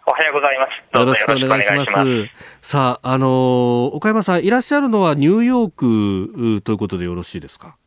[0.06, 1.00] おはようございます。
[1.00, 2.30] よろしくお願いします。
[2.62, 5.72] さあ、あのー、岡山さん、いらっしゃるのはニューヨー
[6.58, 7.78] クということでよろしいですか？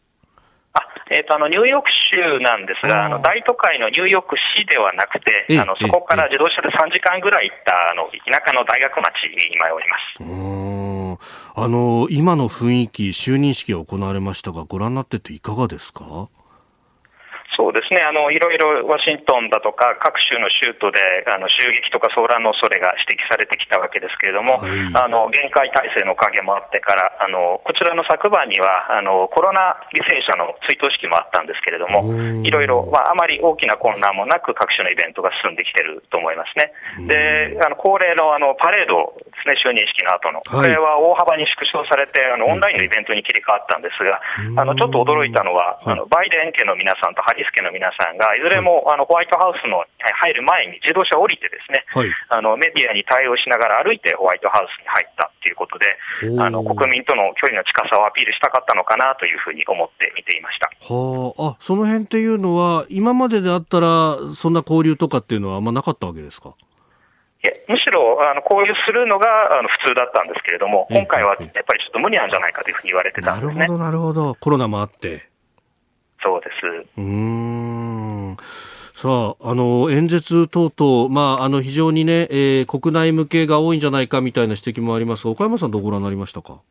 [1.08, 11.60] えっ、ー、と、あの、ニューヨーク州なんですが、あの、大都会のニューヨーク市ではなくて、あの、そこから自動車で3時間ぐらい行った、あの、田舎の大学町に今おります。
[11.62, 16.28] あの、今の雰囲気、就任式が行われましたが、ご覧になってていかがですか？
[17.56, 20.98] そうですねあの、いろいろワシントンだとか、各州の州都で
[21.30, 32.02] あの襲撃とか騒乱の恐れが指摘されてきたわけですけれども、はい、あの限界体制の影もあってからあの、こちらの昨晩にはあのコロナ犠牲者の追悼式もあったんですけれども、
[32.42, 36.72] いろいろ、まあ、あまり大きな混乱もなく、各種のイベントが進んできてると思いますね。
[37.06, 44.20] であの恒例のあのパレードですね、就任式の後の、これは大幅に縮小されて、あのオンラインのイベントに切り替わったんですが、
[44.60, 55.86] あのちょっと驚いたのは、あのバイデン家の皆さんとハリス家の皆さんが、いずれも、あのホワイトハウスの入る前に自動車を降りてですね、はい、あのメディアに対応しながら歩いてホワイトハウスに入ったということで、
[56.40, 60.72] あの国民との距離の近さをアピールしたかったのかなというふうに思って見ていました。
[60.88, 66.54] はあ、あその辺っていうのは、今までであったら、そんな交流とかっていうのはあんまなかったわけですか？
[67.68, 73.58] むしろあの交流するのがあの普通だったんですけれども、今回はやっぱりちょっと無理なんじゃないかというふうに言われてたんですね。
[73.60, 74.34] なるほど、なるほど。
[74.40, 75.28] コロナもあって。
[76.24, 76.88] そうです。
[76.96, 77.35] うん。
[78.98, 85.26] さあ、あの、演説等々、まあ、あの、非常にね、えー、国内向けが多いんじゃないかみたいな指摘もあります。
[85.26, 86.62] が、岡山さんどうご覧になりましたか？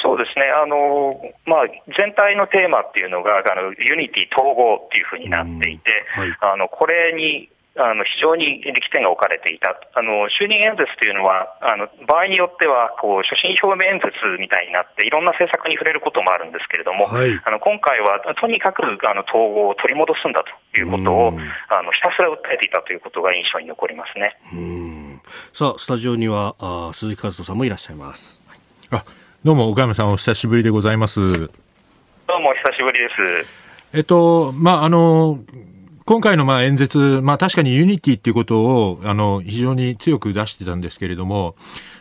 [0.00, 1.66] そうですね、あのまあ、
[1.98, 21.38] 全体のテーマっていうのが、あの unity 統合っていうふうになっていて、はい、あのこれにあの非常に力点が置かれていた、あの就任演説というのは、あの場合によってはこう所信表明演説みたいになって、いろんな政策に触れることもあるんですけれども、はい、あの今回はとにかくあの統合を取り戻すんだということを、
[21.70, 24.34] あのひたすら訴えていたということが印象に残りますね
[25.54, 28.42] さあ、スタジオにはあ鈴木和人さんもいらっしゃいます。
[28.90, 29.04] あ
[29.44, 31.20] どうも岡山さんお久しぶりでございます。
[31.20, 33.08] どうもお久しぶりで
[33.44, 33.68] す。
[33.96, 35.38] えっと、まあ、あの、
[36.08, 41.54] 今回のまあ演説、まあ確かにユニティっていうことを、あの、非常に強く出してたんですけれども、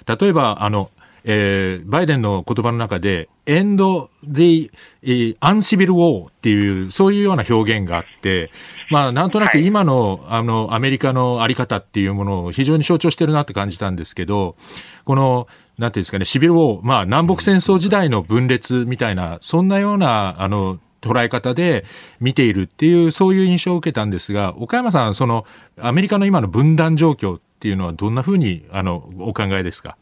[0.06, 0.92] 例えば、あの、
[1.26, 4.72] えーバイデンの言葉の中で、end the、
[5.04, 8.50] えー uncivil war っていう、そういうような表現があって、
[8.90, 9.66] まあ、なんとなくはい。
[9.66, 14.56] 今の、あの、アメリカのあり方っていうものを非常に象徴してるなって感じたんですけど、
[15.04, 21.86] この、なんていうんですかね、 civil war、まあ、南北戦争時代の分裂みたいな、そんなような、あの、捉え方で
[22.20, 25.46] 見ているっていう、そういう印象を受けたんですが、岡山さん、その、
[25.80, 29.98] アメリカの今の分断状況っていうのはどんなふうに、あの、お考えですか？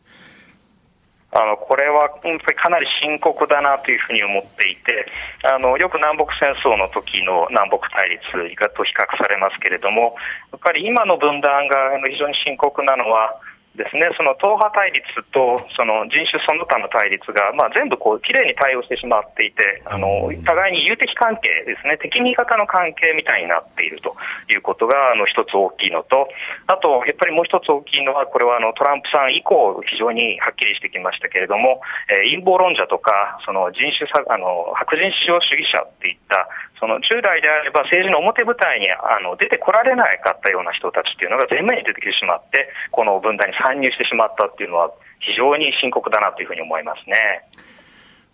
[1.37, 5.05] あのこれは本当にかなり深刻だなというふうに思っていて、
[5.43, 8.23] あのよく南北戦争の時の南北対立
[8.71, 10.15] と比較されますけれども、
[10.53, 13.35] やっぱり今の分断が非常に深刻なのは、
[13.75, 24.15] ですね、その党派対立とその人種その他の対立が、まあ、全部こう綺麗に対応してしまっていて、あの互いに友的関係ですね、敵味方の関係みたいになっていると
[24.51, 26.27] いうことがあの一つ大きいのと、
[26.67, 36.47] あとやっぱりもう一つ大きいのは、これはあのトランプさん以降、非常にはっきりしてきましたけれども、えー陰謀論者とか、その人種差あの白人至上主義者っていった、
[36.79, 47.47] その従来であれば政治の表舞台にあの出てこられなかったような人たちっていうのが前面に出てきてしまって、この分断に参入してしまったっていうのは、非常に深刻だなというふうに思いますね。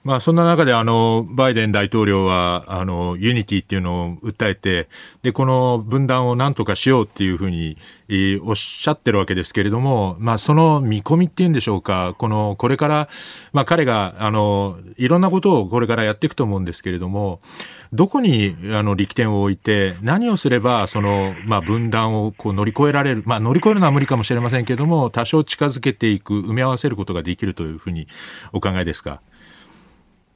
[0.04, 4.90] まあ、そんな中で、あの、バイデン大統領は、あの、 unity っていうのを訴えて、
[5.22, 7.78] で、この分断を何とかしようっていうふうに、
[8.10, 13.10] えおっしゃってるわけですけれども、まあ、その見込みっていうんでしょうか、この、これから、
[13.54, 17.40] まあ、彼が、あの、いろんなことをこれからやっていくと思うんですけれども、
[17.94, 28.08] どこに、あの、力点を置いて、何をすれば、その、まあ、分断をこう乗り越えられる、まあ、乗り越えるのは無理かもしれませんけれども、多少近づけていく、埋め合わせることができるというふうに
[28.52, 29.22] お考えですか？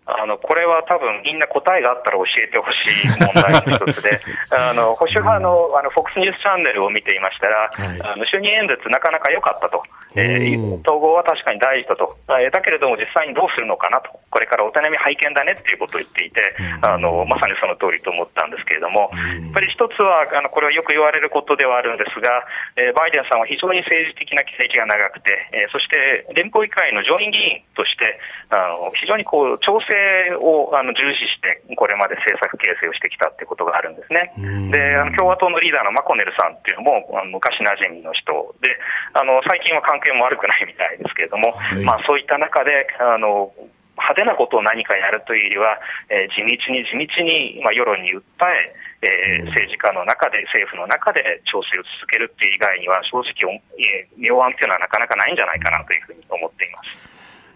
[0.06, 4.22] あのこれは多分みんな答えがあったら教えてほしい問題の一つで、
[4.54, 8.02] あの保守派のあの FOX ニュースチャンネルを見ていましたら、はい。
[8.04, 9.82] あの就任演説、なかなか良かったと、
[10.16, 10.56] え
[10.88, 22.46] 統合は確かに大事だと、えーだけれども実際にどうするのかなと、これからお手並み拝見だねっていうことを言っていて、あのまさにその通りと思ったんですけれども、やっぱり一つは、あのこれはよく言われることではあるんですが、
[22.78, 29.92] えーバイデンさんは非常に政治的な経歴が長くて、えーそして連邦議会の上院議員として、あの非常にこう調整
[30.40, 34.32] をあの重視して、これまで政策形成をしてきたってことがあるんですね。
[34.72, 38.72] で、あの共和党のリーダーのマコネルさんっていうのも、あの昔馴染みの人で、
[39.14, 43.52] あの最近は関係も悪くないみたいですけれども、いまあそういった中で、あの
[43.98, 45.80] 派手なことを何かやるというよりは、
[46.12, 57.16] えー地道に地道に、まあ、世論に訴ええー政治家の中で、政府の中で調整を続けるっていう以外には、正直、えー妙案っていうのはなかなかないんじゃないかなというふうに思っています。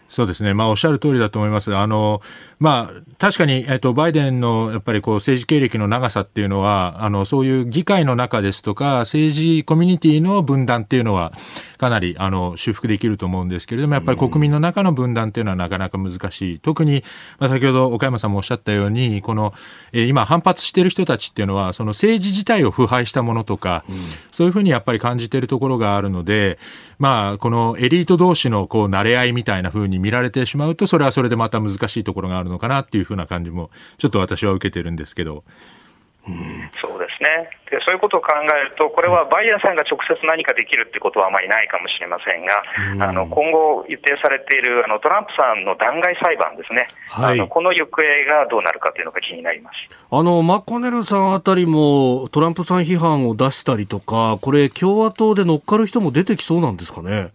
[0.09, 0.53] そうですね。
[0.55, 1.75] まあ、おっしゃる通りだと思います。
[1.75, 2.21] あの、
[2.59, 11.31] まあ、確かに、えっと、バイデンの、やっぱりこう、政治経歴の長さっていうのは、あの、そういう議会の中ですとか、政治コミュニティの分断っていうのは、
[11.77, 16.59] かなり、あの、修復できると思うんですけれども、やっぱり国民の中の分断っていうのはなかなか難しい。
[16.59, 17.05] 特に、
[17.39, 19.53] まあ、先ほど岡山さんもおっしゃったように、この、
[19.93, 23.85] えー今反発している人たちっていうのは、その政治自体を腐敗したものとか、
[24.31, 26.57] そういうふうにやっぱり感じているところがあるので、
[26.97, 35.43] まあ、このエリート同士のこう、慣れ合いみたいなふうに見られてしまうと、それはそれでまた難しいところがあるのかなっていうふうな感じも、ちょっと私は受けてるんですけど。
[36.81, 49.75] そうですねで、そういうことを考えると、これはバイデンさんが直接何かできるってことはあまりないかもしれませんが、あの今後予定されているあのトランプさんの弾劾裁判ですね、はいあのこの行方がどうなるかというのが気になります。
[50.11, 57.31] あの、マコネルさんあたりもトランプさん批判を出したりとか、これ共和党で乗っかる人も出てきそうなんですかね？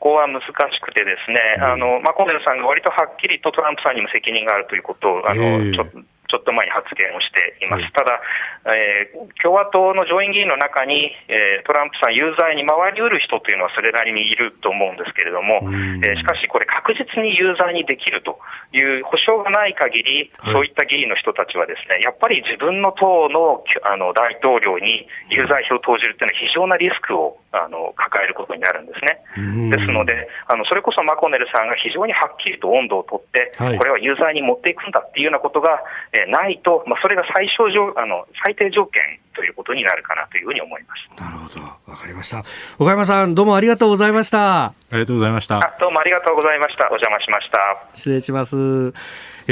[0.00, 0.48] ここは難し
[0.80, 5.72] くてですね、あのマコネルさんが割とはっきりとトランプさんにも責任があるということをあの、ええ。
[5.72, 5.84] ちょ
[6.30, 8.22] ちょっと前に発言をしています、はいただ、
[8.66, 15.60] えー共和党の上院議員の中に、えートランプさん有罪に回りうる人というのはそれなりにいると思うんですけれども、
[16.04, 18.38] えーしかしこれ、確実に有罪にできると
[18.72, 20.52] いう保証がない限り、はい。
[20.52, 29.18] そういった議員の人たちはですね、やっぱり自分の党のあの大統領に有罪票を投じるというのは非常なリスクをあの抱えることになるんですね。
[29.36, 29.70] うん。
[29.70, 33.78] ですので、あのそれこそマコネルさんが非常にはっきりと温度をとって、はい。
[33.78, 39.02] これは有罪に持っていくんだっていうようなことが、えーないと、まあ、それが最小条あの最低条件
[39.34, 41.22] ということになるかなというふうに思います。
[41.22, 41.60] なるほど。
[41.86, 42.44] わかりました。
[42.78, 44.64] 岡山さん、どうもありがとうございました。
[44.66, 45.58] ありがとうございました。
[45.58, 46.84] あどうもありがとうございました。
[46.90, 47.58] お邪魔しました。
[47.94, 48.92] 失礼します。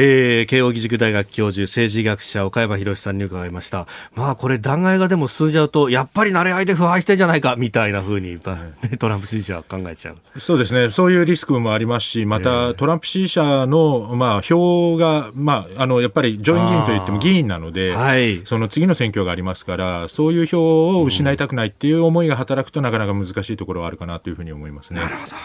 [0.01, 3.89] えー、慶応義塾大学教授政治学者岡山博さんに伺いました。
[4.15, 10.41] まあこれ弾劾がでも進んじゃうとやっぱり慣れ合いで腐敗してんじゃないかみたいなふうに、トランプ支持者は考えちゃう。
[10.41, 10.93] そうですね。
[10.93, 25.01] そういうリスクもありますしまた、トランプ支持者の、まあ、票が、まあ、あのやっぱり上院議員といっても議員なので、はい、その次の選挙がありますからそういう票を失いたくないっていう思いが働くとなかなか難しいところはあるかなというふうに思いますね。
[25.01, 25.37] なるほど。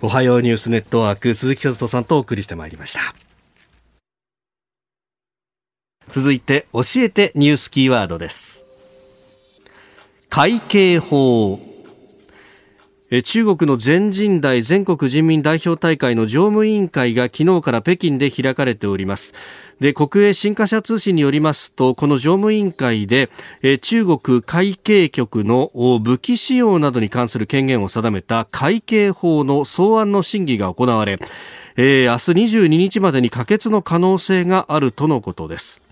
[0.00, 3.27] おはようニュースネットワーク鈴木和人さんとお送りしてまいりました
[6.08, 8.66] 続いて教えてニュースキーワードです。
[10.28, 11.58] 会計法。
[13.24, 19.32] 中国の全人代全国人民代表大会の常務委員会が昨日から北京で開かれております。
[19.80, 23.30] で国営新華社通信によりますとこの常務委員会で
[23.80, 25.70] 中国会計局の
[26.02, 31.18] 武器使用などに関する権限を定めた会計法の草案の審議が行われ、
[31.76, 35.87] えー、明日22日までに可決の可能性があるとのことです。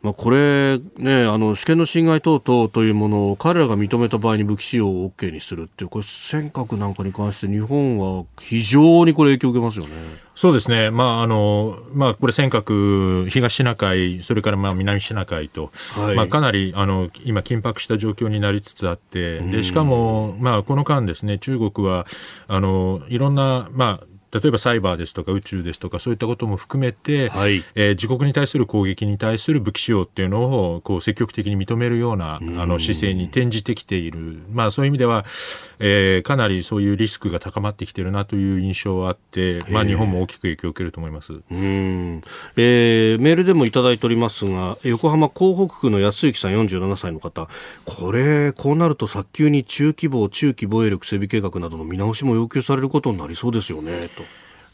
[0.00, 10.28] まあ、これ、ね、あの主権の侵害等々というものを彼らが認めた場合に武器使用を OK にするっていうこれ尖閣なんかに関して日本は非常にこれ影響を受けますよね。
[10.36, 22.06] そうですね、まああのまあ、これ、尖閣、東シナ海、それからまあ南シナ海と、はい、まあ、かなりあの今、緊迫した状況になりつつあって、でしかも、まあ、この間ですね、中国は
[22.46, 35.24] あのいろんな、まあ、例えばサイバーですとか宇宙ですとかそういったことも含めて、はい、えー、自国に対する攻撃に対する武器使用っていうのをこう積極的に認めるようなあの姿勢に転じてきている、まあ、そういう意味では、
[35.78, 41.32] えー、かなりそういうリスクが高まってきているなという印象はあって、まあ、日本も大きく影響を受けると思います。
[41.32, 42.22] うん、
[42.56, 47.48] えー、メールでもいただいておりますが横浜港北区の安幸さん47歳の方。
[47.86, 54.08] これこうなると早急に中規模中期防衛力整備計画などの見直しも要求されることになりそうですよね。
[54.17, 54.17] と。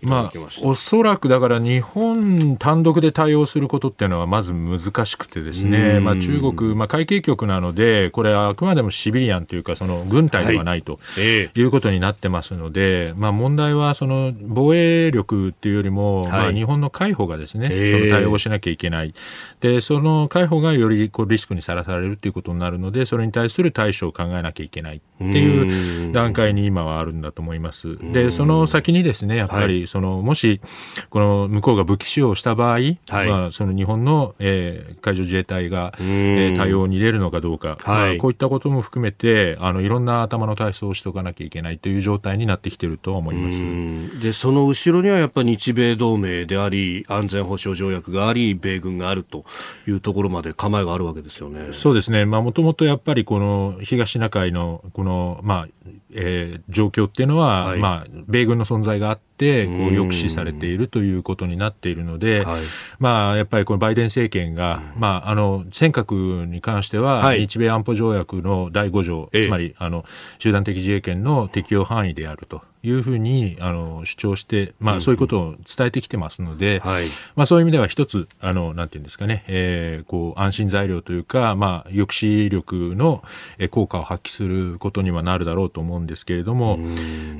[0.03, 19.15] まあ、おそらくだから日本単独で対応することっていうのはまず難しくてですね、まあ、中国、まあ、海警局なので、これはあくまでもシビリアンというか、その軍隊ではないと、い、うことになってますので、まあ、問題はその防衛力っていうよりも、まあ、日本の海保がですね、その対応しなきゃいけない。
[19.61, 27.97] で、その海保がよりこうリスクにさらされるということになるので、それに対する対処を考えなきゃいけないっていう段階に今はあるんだと思います。
[28.13, 30.61] で、その先にですね、やっぱり、そのもし
[31.09, 38.09] この向こうが武器使用した場合、はい、まあ、その日本の、えー、海上自衛隊が、えー、対応に出るのかどうか、はい。
[38.09, 44.21] まあ、こういったことも含めてあのいろんな頭の体操をしておかなきゃいけないという状態になってきているとは思います。
[44.21, 49.45] でその後ろにはやっぱり日米同盟であり安全保障条約があり米軍があると
[49.87, 51.69] いうところまで構えがあるわけですよね。
[51.71, 62.63] そうですね、もともとやっぱりこの東シナ海のこの、まあえー、状況っていうのは、はい、まあ、米軍の存在があって、こう抑止されているということになっているので、はい、
[62.99, 70.05] まあ、やっぱりこのバイデン政権が、まあ、あの尖閣に関しては、はい、日米安保条約の第5条、つまりあの
[70.39, 72.63] 集団的自衛権の適用範囲であると。
[72.85, 83.25] いうふうにあの主張して、まあ、そういうことを伝えてきてますので、うんはい、まあ、そういう意味では一つあのなんていうんですかね、えー、こう安心材料というか、まあ、抑止力の
[83.71, 86.79] 効果を発揮することにはなるだろうと思うんですけれども、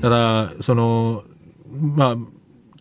[0.01, 1.23] ただその
[1.69, 2.15] まあ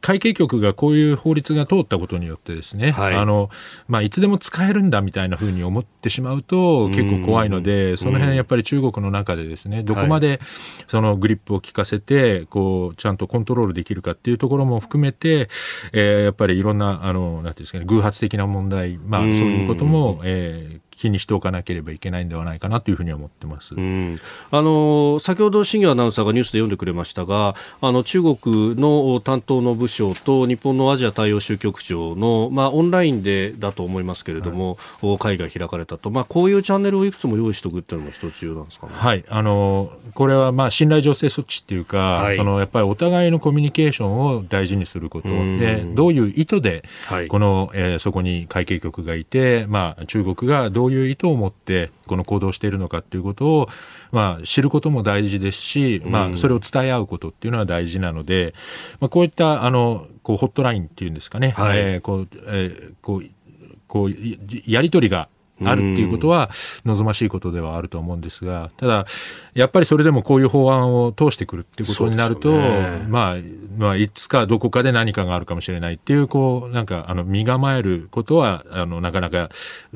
[0.05, 3.49] 会計局がこういう法律が通ったことによってですね、はい、あの、
[3.89, 10.41] まあ、いつでも使えるんだみたいなふうに思ってしまうと結構怖いので、その辺やっぱり中国の中でですね、どこまで
[10.89, 15.49] そのグリップを効かせて、こう、ちゃんとコントロールできるかっていうところも含めて、
[15.95, 23.75] えー、やっぱりいろんな、あの、なんていうんですかね、偶発的な問題、まあ、そういうことも、えー、気にしておかなければいけないんではないかなというふうに思ってます。
[23.75, 46.85] あの先ほど新業アナウンサーがニュースで読んでくれましたが、あの中国の担当の部署と日本のアジア大洋州局長のまあオンラインでだと思いますけれども、はい、会が開かれたと、まあこういうチャンネルをいくつも用意しておくっていうのも一つ重要なんですか、ね、はい、あのこれはまあ信頼醸成措置っていうか、はい、そのやっぱりお互いのコミュニケーションを大事にすることで、どういう意図で
[47.29, 53.69] この、はい、えー、そこに会計局がいて、まあ中国がどういう意図を持ってこの行動しているのかということを、
[54.13, 58.55] まあ、知ることも大事ですし、まあ、それを伝え合うことっていうのは大事なので、
[59.01, 63.25] まあ、こういったあのこうホットラインっていうんですかね、はい、えー、こうえー、こう
[63.87, 64.11] こう
[64.67, 65.29] やり取りが
[65.63, 66.51] あるっていうことは
[66.85, 69.07] 望ましいことではあると思うんですが、ただ、
[69.55, 73.37] やっぱりそれでもこういう法案を通してくるっていうことになると、ね、まあ、
[73.77, 79.51] まあ、いつかどこかで何かがあるかもしれないっていう、こう、なんか、あの、身構えることは、あの、なかなか、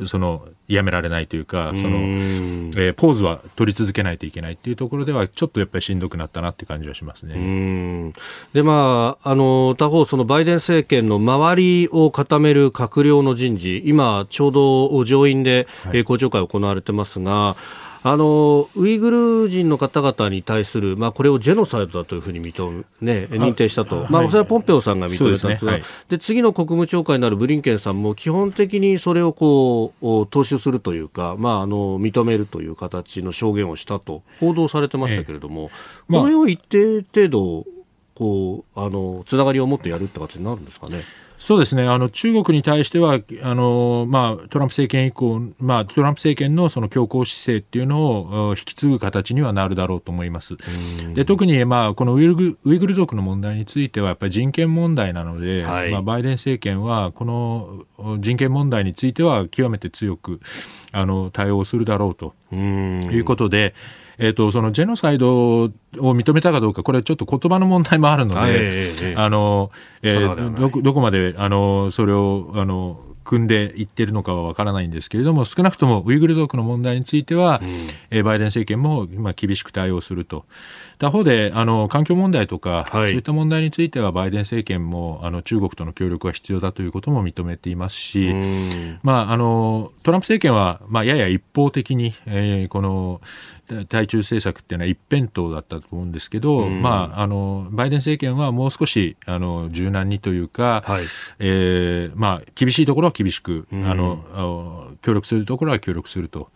[0.07, 8.13] その、やめられないというか、その、えー、ポーズは取り続けないといけないっていうところでは、ちょっとやっぱりしんどくなったなって感じはしますね。
[8.53, 17.57] で、まあ、あの、他方、そのバイデン政権の周りを固める閣僚の人事、今、ちょうど上院で、はい、公聴会行われてますが、
[18.03, 25.85] あのウイグル人の方々に対する、まあ、これをジェノサイドだというふうに認め、ね、認定したと、まあ、それはポンペオさんが認めたんですが、で、ね。
[26.11, 36.13] はい、次の国務長官になるブリンケンさんも基本的にそれをこう踏襲するというか、まあ、あの認めるという形の証言をしたと報道されてましたけれども、ええ。
[36.13, 37.67] まあ、このよう一定程度
[38.15, 41.03] こうあのつながりを持ってやるって形になるんですかね。
[41.39, 50.57] そうですねあの中国に対してはあの、まあ、トランプ政権以降、まあ、トランプ政権のその強硬姿勢っていうのを引き継ぐ形にはなるだろうと思います。
[51.15, 60.41] で特に、まあ、このウイグウイグル族の問題についてはやっぱり人権問題なので、はい、まあ、バイデン政権はこの人権問題については極めて強く
[60.91, 63.75] あの対応するだろうということで。
[64.19, 69.71] えっ、ー、と、そのジェノサイドを認めたかどうか、これはちょっと言葉の問題もあるので、あの、
[70.03, 77.69] えー、ど、どこまで、あの、それを、あの、組んでいってるのかはわからないんですけれども、少なくともウイグル族の問題については、うん、
[78.11, 80.47] えー、バイデン政権も今厳しく対応すると。
[80.99, 88.33] 他方で、あの、環境問題とか、はい、そういった問題については、バイデン政権も、あの、中国との協力が必要だということも認めていますし、
[89.03, 93.21] まあ、あの、トランプ政権は、まあ、やや一方的に、えー、この、
[93.89, 101.05] 対中政策っていうのは一辺倒だったと思うんですけど、まあ、あの、バイデン政権はもう少し、あの、柔軟にというか、はい、
[101.39, 106.51] えー、まあ、厳しいところは厳しく、あの、協力するところは協力すると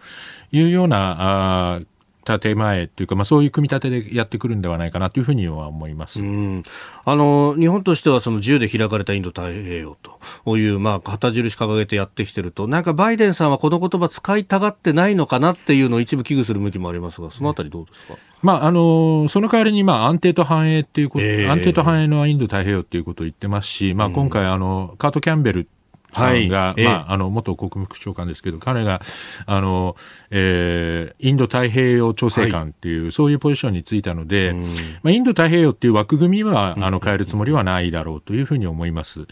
[0.50, 1.80] いうような、あ
[2.24, 6.20] 建前というか、まあ、そういう組み立てでやってくるんではないかなというふうには思います。
[6.20, 9.96] あの日本としてはその自由で開かれたインド太平洋
[10.44, 18.14] という、まあ、旗印掲げてやってきてると、なんかバイデンさんはこの言葉使いたがってないのかなっていうのを一部危惧する向きもありますが、そのあたりどうですか？
[18.42, 25.68] まあ、あのその代わりに、まあ、安定と繁栄っていうこと、えー、安定と繁栄のインド太平洋っていうことを言ってますし、まあ、今回、あの、カート・キャンベル
[26.12, 29.00] さんが、はい、まあ、あの、元国務副長官ですけど、彼が、
[29.46, 29.96] あの、
[30.30, 34.54] えー、インド太平洋調整官っていう、はい、そういうポジションについたので、
[35.02, 39.26] まあ、インド太平洋っていう枠組みは、あの、変えるつもりはないだろうというふうに思います。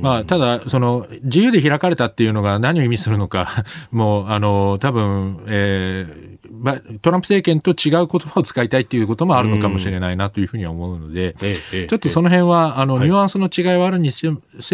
[0.00, 6.43] まあ、ただ、その、自由で開かれたっていうのが何を意味するのか、 もう、あの、多分、えー、ま
[7.00, 11.34] トランプ政権と違う言葉を使いたいっていうこともあるのかもしれないなというふうには思うので、
[11.88, 14.26] ちょっとその辺は、あの、ニュアンスの違いはあるにせ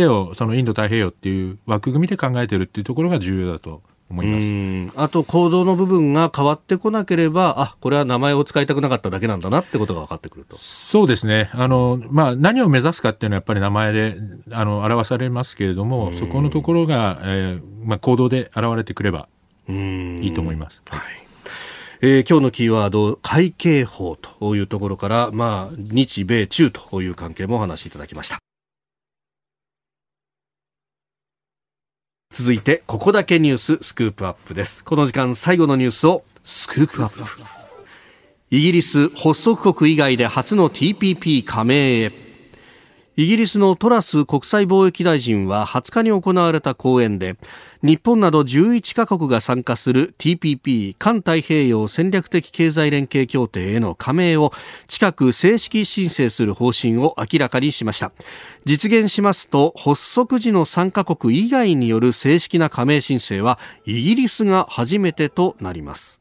[0.02, 4.98] よ、そのインド太平洋っていう枠組みで考えてるっていうところが重要だと思います。
[5.00, 10.56] あと行動の部分が変わってこなければ、あこれは名前を使いたくなかっただけなんだなってことが分かってくると。
[10.58, 14.16] そうですね、あのまあ、何を目指すかっていうのはやっぱり名前で
[14.50, 19.28] あの表されますけれども、そこのところが、えーまあ、行動で現れてくれば
[19.68, 20.82] いいと思います。
[20.90, 21.29] はい
[22.02, 28.38] えー、今日のキーワード、会計法というところから、まあ、日米中という関係もお話しいただきました。
[32.32, 34.82] 続いて、ここだけニューススクープアップです。
[34.82, 37.22] この時間最後のニュースをスクープアップ。
[38.48, 42.12] イギリス発足国以外で初の TPP 加盟へ。
[43.16, 47.36] イギリスのトラス国際貿易大臣は20日に行われた講演で
[47.82, 54.52] 日本など11カ国が参加する TPP 環太平洋戦略的経済連携協定への加盟を
[54.86, 58.12] 近く正式申請する方針を明らかにしました。
[58.66, 66.20] 実現しますと発足時の参加国以外による正式な加盟申請はイギリスが初めてとなります。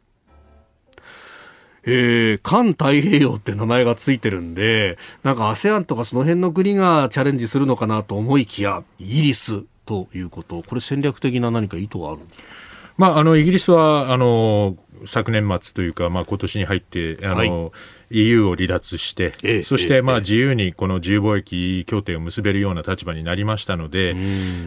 [1.83, 9.65] えー、環太平洋って名前がついてるんで、なんか ASEAN とかその辺の国がチャレンジするのかなと思いきや、イギリス。
[9.89, 12.47] ということ、これ戦略的な何か意図があるんですか？
[12.97, 17.71] まあ、あのイギリスはあの昨年末というか、まあ今年に入ってあの、はい
[18.11, 24.15] EU を離脱して、ええ、そしてまあ自由にこの自由貿易協定を結べるような立場になりましたので、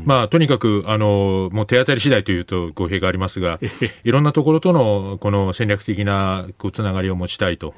[0.05, 3.59] まあとにかくあのもう手当たり次第というと語弊がありますが、
[4.05, 7.74] いろんなところとのこの戦略的なこうつながりを持ちたいと。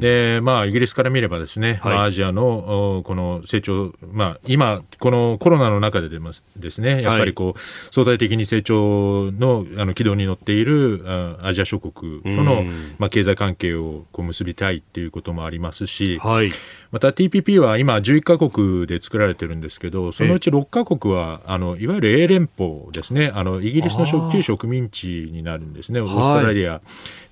[0.00, 11.04] で、まあイギリスから見ればですね、はい、アジアのこの成長、まあ今このコロナの中でですね、やっぱりこう相対的に成長のあの軌道に乗っている
[11.42, 12.64] アジア諸国との
[12.98, 14.82] まあ経済関係をこう結びたい。
[14.96, 16.50] っていうこともありますし、はい、
[16.90, 23.30] また TPP は今11カ国で作られてるんですけど、そのうち6カ国は、あの、いわゆる英連邦ですね。
[23.34, 26.00] あの、イギリスの旧植民地になるんですね。
[26.00, 26.80] オーストラリア、はい、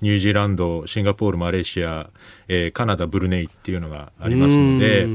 [0.01, 2.11] ニュージーランド、シンガポール、マレーシア、
[2.47, 5.07] えー、カナダ、ブルネイっていうのがありますので、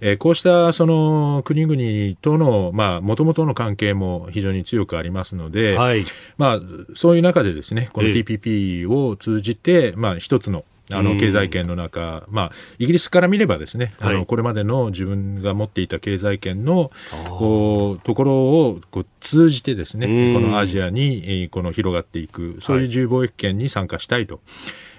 [0.00, 6.04] えー、こうしたその国々との、まあ、もともとの関係も非常に強くありますので、はい、
[6.38, 6.60] まあ、
[6.94, 16.90] そういう中でですね、この TPP を通じて、まあ、一つのあの経済圏の中、まあ、イギリスから見ればですね、はい、あのこれまでの自分が持っていた経済圏の
[17.28, 24.40] こうところをこう通じてですね、このアジアにこの広がっていく、そういう自由貿易圏に参加したいと。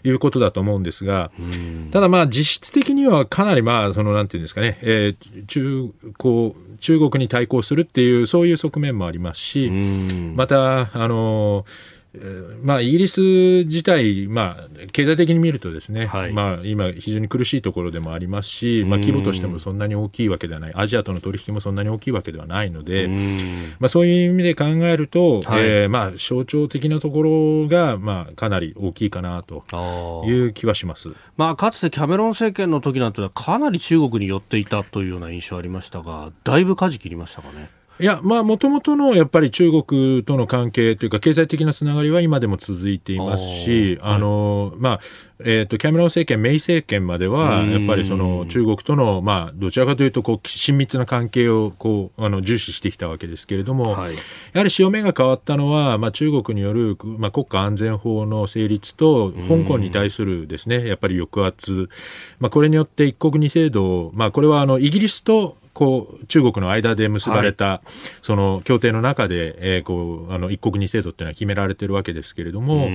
[0.04, 1.32] いうことだと思うんですが、
[1.92, 11.66] ただまあ実質的にはかなりまあそのなんていうんですかね、えー、中こう中国に対抗するっていうそういう側面もありますし、またあの
[12.64, 23.08] まあ、イギリス自体、まあ、経済的に見るとですね、はい、まあ、今、非常に苦しいところでもありますし、まあ、規模としてもそんなに大きいわけではない、アジアとの取引もそんなに大きいわけではないので、
[23.80, 29.64] まあ、そういう意味で考えると、はい、えー、まあ、象徴的なところが、まあ、かなり大きいかなと
[30.26, 37.70] いう気はします、まあ、かつてキャメロン政権の時なんてのは、かなり中国に寄っていたというような印象ありましたが、だいぶ舵切りましたかね。
[38.00, 45.00] いや、まあ、もともとのやっぱり中国との関係というか、経済的なつながりは今でも続いていますし、あの、まあ、
[45.44, 54.20] えっ、ー、と、キャメロン政権、メイ政権までは、やっぱりその中国との、まあ、どちらかというと、こう、親密な関係を、こう、あの、重視してきたわけですけれども、はい、や
[54.56, 61.90] はり潮目が変わったのは、まあ、中国による、まあ、国家安全法の成立と、香港に対するですね、やっぱり抑圧、
[62.40, 67.90] まあ、これによって一国二制度、まあ、これは、あの、イギリスとこう中国の間で結ばれた、はい、
[68.22, 72.90] その協定の中で、えー、こうあの一国二制度っていうのは決められてるわけですけれども、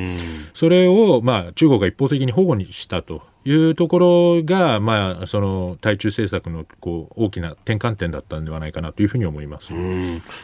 [0.55, 3.23] それを、まあ、中国が一方的に保護にしたと。
[3.47, 9.73] いうところが、まあ、その対中政策のこう大きな転換点だったんではないかなというふうに思います。
[9.73, 9.77] い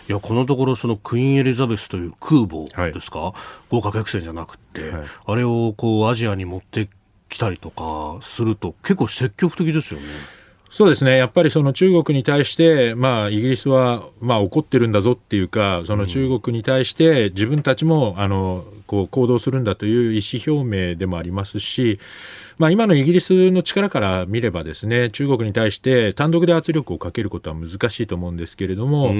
[0.07, 3.33] やこのところ、そのクイーン・エリザベスという空母ですか、はい、
[3.70, 6.89] 豪華客船じゃなくて、はい、あれをこうアジアに持って
[7.28, 10.07] きたりとかすると、結構積極的ですよね。
[10.73, 22.01] そうですね、やっぱりその中国に対して、まあ、イギリスは、まあ、怒ってるんだぞっていうか、その中国に対して、自分たちもあのこう行動するんだという意思表明でもありますし、
[22.59, 29.13] まあ、今のイギリスの力から見ればですね中国に対して単独で圧力をかけることは難しいと思うんですけれども、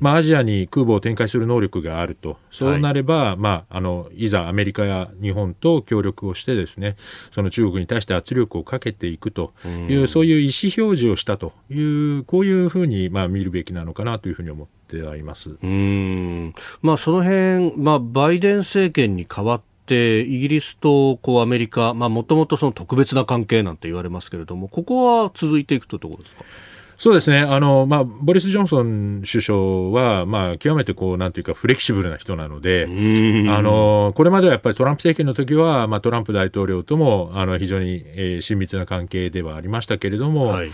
[0.00, 2.38] まあ、アジアに空母を展開する能力があると。
[2.50, 6.96] そうなれば、はいまあ、あのいざアメリカや日本と協力をしてですね
[7.30, 9.52] その中国に対して圧力をかけていくと
[9.88, 15.56] いうそういう意思表示をしたというこういうふうにまあ見るべきなのかなというふうに思ってはいます。
[15.62, 16.54] うん。
[16.82, 19.60] まあ、その辺、まあ、バイデン政権に代わっ
[19.90, 26.44] て、イギリスとこうアメリカ、もともと特別な関係なんて言われますけれども、ここは続いていくというところですか？
[27.00, 27.40] そうですね。
[27.40, 29.58] あの、まあ、ボリス・ジョンソン首相
[29.90, 32.86] は、まあ、極めてこう、なんていうか、フレキシブルな人なので、
[33.48, 40.70] あの、これまではやっぱりトランプ政権の時は、まあ、トランプ大統領とも、あの、非常に、えー、親密な関係ではありましたけれども、はい。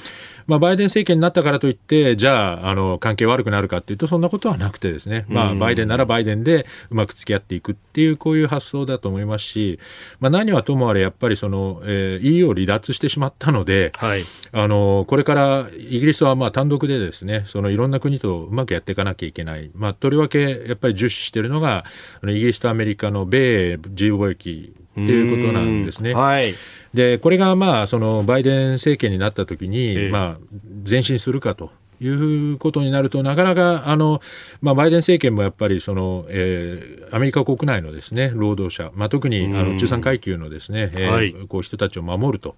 [0.48, 9.78] まあ、バイデン政権になったからといって、じゃあ、あの、関係悪くなるかっていうと、そんなことはなくてですね、まあ、バイデンならバイデンでうまく付き合っていくっていう、こういう発想だと思いますし、
[10.18, 19.70] まあ、何はともあれ、やっぱりその、えー、EU を離脱してしまったので、はい、あの、これからイギリスはまあ単独でですね、そのいろんな国とうまくやっていかなきゃいけない。
[19.74, 21.84] まあ、とりわけ、やっぱり重視しているのが、
[22.26, 26.14] イギリスとアメリカの米自由貿易っていうことなんですね。
[26.14, 26.54] はい。
[26.94, 30.58] で、これがまあ、そのバイデン政権になったときに、えー、まあ、
[30.88, 31.70] 前進するかと。
[32.00, 34.20] いうことになると、なかなかあの、
[34.60, 42.56] まあ、バイデン政権もやっぱりその、えー、アメリカ国内のです、ね、労働者、まあ、特にあの中産階級のですね、えー、はい、こう人たちを守ると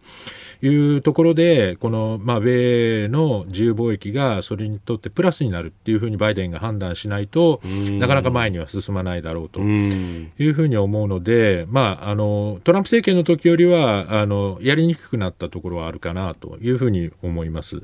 [0.61, 7.61] いうところで、この、まあ、米の自由貿易がそれにとってプラスになるっていうふうにバイデンが判断しないと、
[7.99, 17.83] なかなか前には進まないだろうというふうに思うので、まあ、あのトランプ政権の時よりはあのやりにくくなったところはあるかなというふうに思います。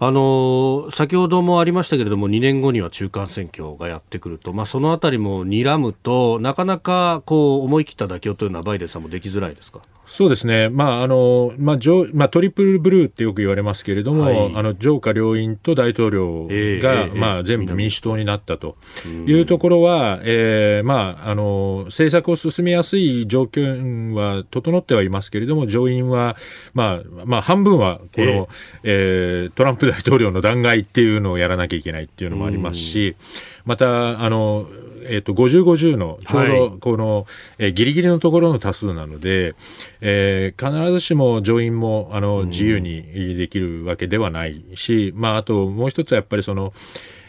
[0.00, 9.80] あの先ほどもありましたけれども、2年後には中間選挙がやってくると、まあ、そのあたりも睨むと、なかなかこう思い切った妥協というのはバイデンさんもできづらいですか？
[10.06, 18.76] そうですね、まああのまあ上まあ、トリプルブルーってよく言われますけれども、はい、あの上下両院と大統領が、えー、まあ、全部民主党になったと
[19.26, 26.36] いうところは、えーまあ、あの政策を進めやすい状況は整ってはいますけれども、上院は、
[26.74, 28.48] まあまあ、半分はこの、えー、
[28.84, 33.16] えー、トランプ大統領の弾劾っていうのをやらなきゃいけないっていうのもありますし、
[33.64, 34.66] またあの
[35.04, 37.24] えっ、ー、と、50、50の、ちょうど、この、はい、
[37.58, 39.54] えー、ギリギリのところの多数なので、
[40.00, 43.02] えー、必ずしも上院も、あの、自由に
[43.36, 46.72] できるわけではないし、まあ、あと、もう一つはやっぱりその、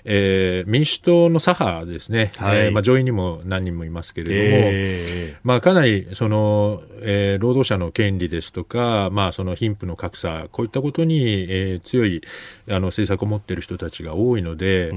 [0.08, 12.22] えー、民主党の左派ですね、はい、えー、まあ、上院にも何人もいますけれども、えー、まあ、かなりその、えー、労働者の権利ですとか、まあ、その貧富の格差、こういったことに、えー、強い
[12.70, 14.91] あの政策を持っている人たちが多いので、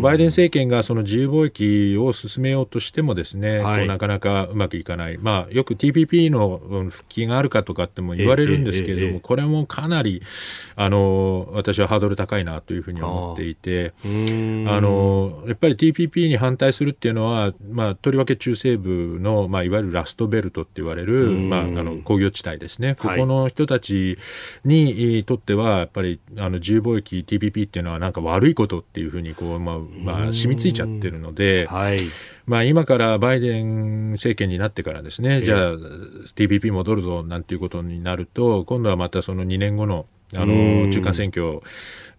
[0.00, 6.58] バイデン政権がその自由貿易を進めようとしてもですね、はい、なかなかうまくいかない、まあ、よく TPP の
[6.90, 10.22] 復帰があるかとかっても言われるんですけれども、これもかなり
[10.74, 13.92] あの私はハードル高いなというふうに思っていて。
[14.68, 24.18] あのやっぱり TPP に反対するっていうのは、まあ、とりわけ中西部の、まあ、いわゆるラストベルトって言われる、まあ、あの工業地帯ですね、ここの人たち
[24.64, 31.66] にとっては、やっぱりあの自由貿易 TPP っていうのは、なんか悪いことっていうふうにこう、まあまあ、染みついちゃってるので。
[31.66, 32.00] はい。
[32.46, 35.72] まあ、今からバイデン政権になってからですね、じゃあ
[36.34, 41.60] TPP 戻るぞなんていうことになると、今度はまたその2年後のあの中間選挙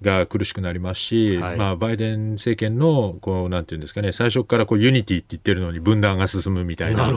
[0.02, 7.12] が苦しくなりますし、はい、まあ、バイデン政権のこうなんていうんですかね最初からこう unity って言ってるのに分断が進むみたいな。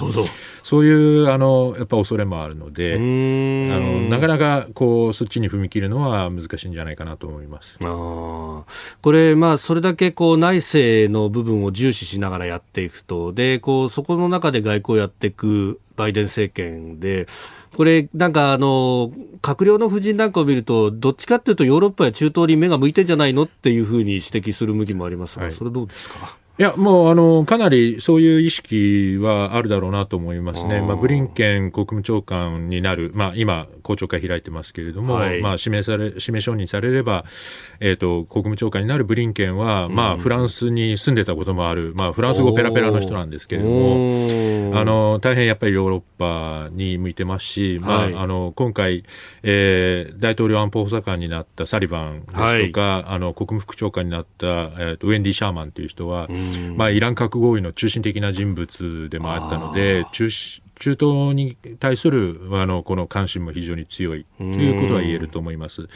[0.63, 7.79] そういうあのやっぱ恐れもあるのであのなかなかこうそっちに踏み切るのは難しいんじゃないかなと思います。
[7.83, 8.65] あ
[9.03, 17.27] これ、まあ、それだけこう内政の部分を重視しながらやっていくとでこうそこの中で外交をやっていくバイデン政権で
[17.75, 19.13] これ、なんかあの、
[19.43, 26.37] 閣僚の夫人なんかを見ると、どっちかっていうと、ヨーロッパや中東に目が向いてんじゃないのっていうふうに指摘する向きもありますが、はい、それどうですか？
[26.57, 30.77] いや、もう、あの、かなりそういう意識はあるだろうなと思いますね。
[30.77, 37.25] あまあ、ブリンケン国務長官になる、まあ、今、公聴会開いてますけれども、はい、まあ、指名され、指名承認されれば、
[37.81, 49.03] えっ、ー、と、国務長官になるブリンケンは、うん、まあ、フランスに住んでたこともある、まあ、フランス語ペラペラの人なんですけれども、あの、大変やっぱりヨーロッパに向いてますし、はい、まあ、あの、今回、
[49.43, 56.44] えー、大統領安保補佐官になったサリバンですとか、はい、あの、国務副長官になった、えーと、ウェンディ・シャーマンという人は、うん
[56.77, 60.31] まあ、イラン核合意の中心的な人物でもあったので、中
[60.79, 64.27] 中東に対するあのこの関心も非常に強い。
[64.39, 65.89] ということは言えると思います。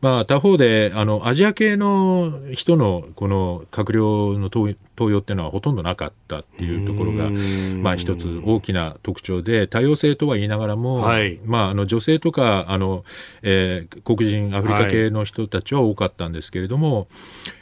[0.00, 4.76] まあ、他方であのアジア系の人のこの閣僚の登
[5.12, 13.04] 用っていうのはほとんどなかったっていうところが、まあ、一つ大きな特徴で多様性とは言いながらも、はい、まあ、あの女性とかあの、
[13.42, 17.06] えー、黒人アフリカ系の人たちは多かったんですけれども、はい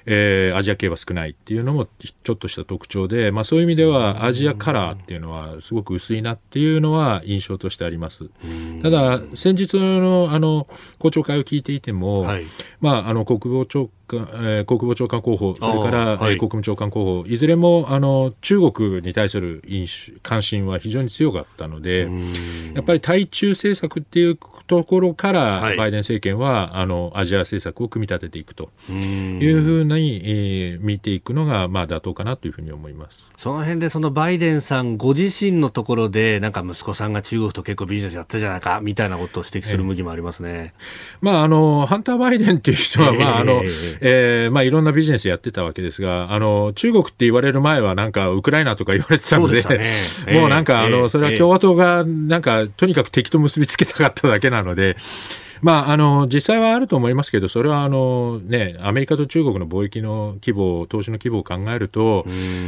[0.06, 8.30] えー、アジア系は少ないっていうのもちょっとした特徴で、まあ、そういう意味ではアジアカラーっていうのはすごく薄いなっていうのは印象としてあります。
[8.82, 10.66] ただ先日のあの
[10.98, 12.44] 公聴会を聞いていても、はい、
[12.80, 19.62] まあ、あの国防長官、えー、国防長官候補、それから、はい、国務長官候補、いずれもあの中国に対する
[20.22, 22.08] 関心は非常に強かったので、
[22.74, 24.38] やっぱり対中政策っていう
[24.70, 28.70] ところから、バイデン政権はあのアジア政策を組み立てていくと。
[28.88, 33.32] いうふうに、えー、見ていくのが、まあ、妥当かなというふうに思います。
[33.36, 43.62] その辺でそのバイデンさんご自身のところで、なんか息子さんが中国と結構ビジネスやったじゃないかみたいなことを指摘する向きもありますね、えー、まあ、あのハンター・バイデンっていう人は、まああの
[44.00, 49.90] えーまあ、いろんなビジネスやってたわけですが、あの中国って言われる前は、なんかウクライナとか言われてたので、ね
[50.28, 54.96] えー、もうなんか、あのそれは共和党がなんか、とにかく敵と結びつけたかっただけなので、
[55.62, 62.24] まあ、あの実際はあると思いますけど、それはあの、ね、アメリカと中国の貿易の規模、投資の規模を考えると、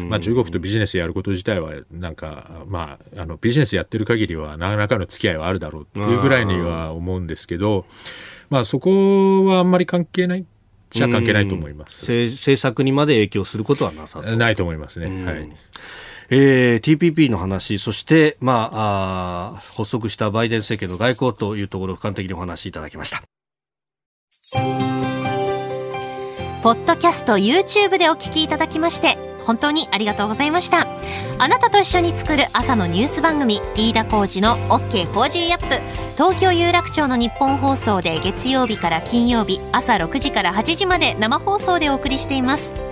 [0.09, 7.87] まあ、中国とビジネスやること自体は、なんか、まあ、あのビジネスやってる限りは、何らかの付き合いはあるだろうっていうぐらいには思うんですけど、
[8.51, 10.45] まあ、そこはあんまり関係ない。
[10.91, 12.01] じゃ関係ないと思います。
[12.01, 15.25] 政策にまで影響することはなさそうないと思いますね。
[15.25, 15.51] はい。
[16.35, 23.23] えー、TPP の話、そして、まあ、あ発足したバイデン政権の外交というところを俯瞰的にお話しいただきました。
[26.63, 30.87] ポッドキャスト YouTube でお聞きいただきまして本当にありがとうございました。
[31.39, 35.81] あなたと一緒に作る朝のニュース番組飯田浩二の OK コージーアップ。
[36.15, 42.92] 東京有楽町の日本放送で月曜日から金曜日朝6時から8時まで生放送でお送りしています。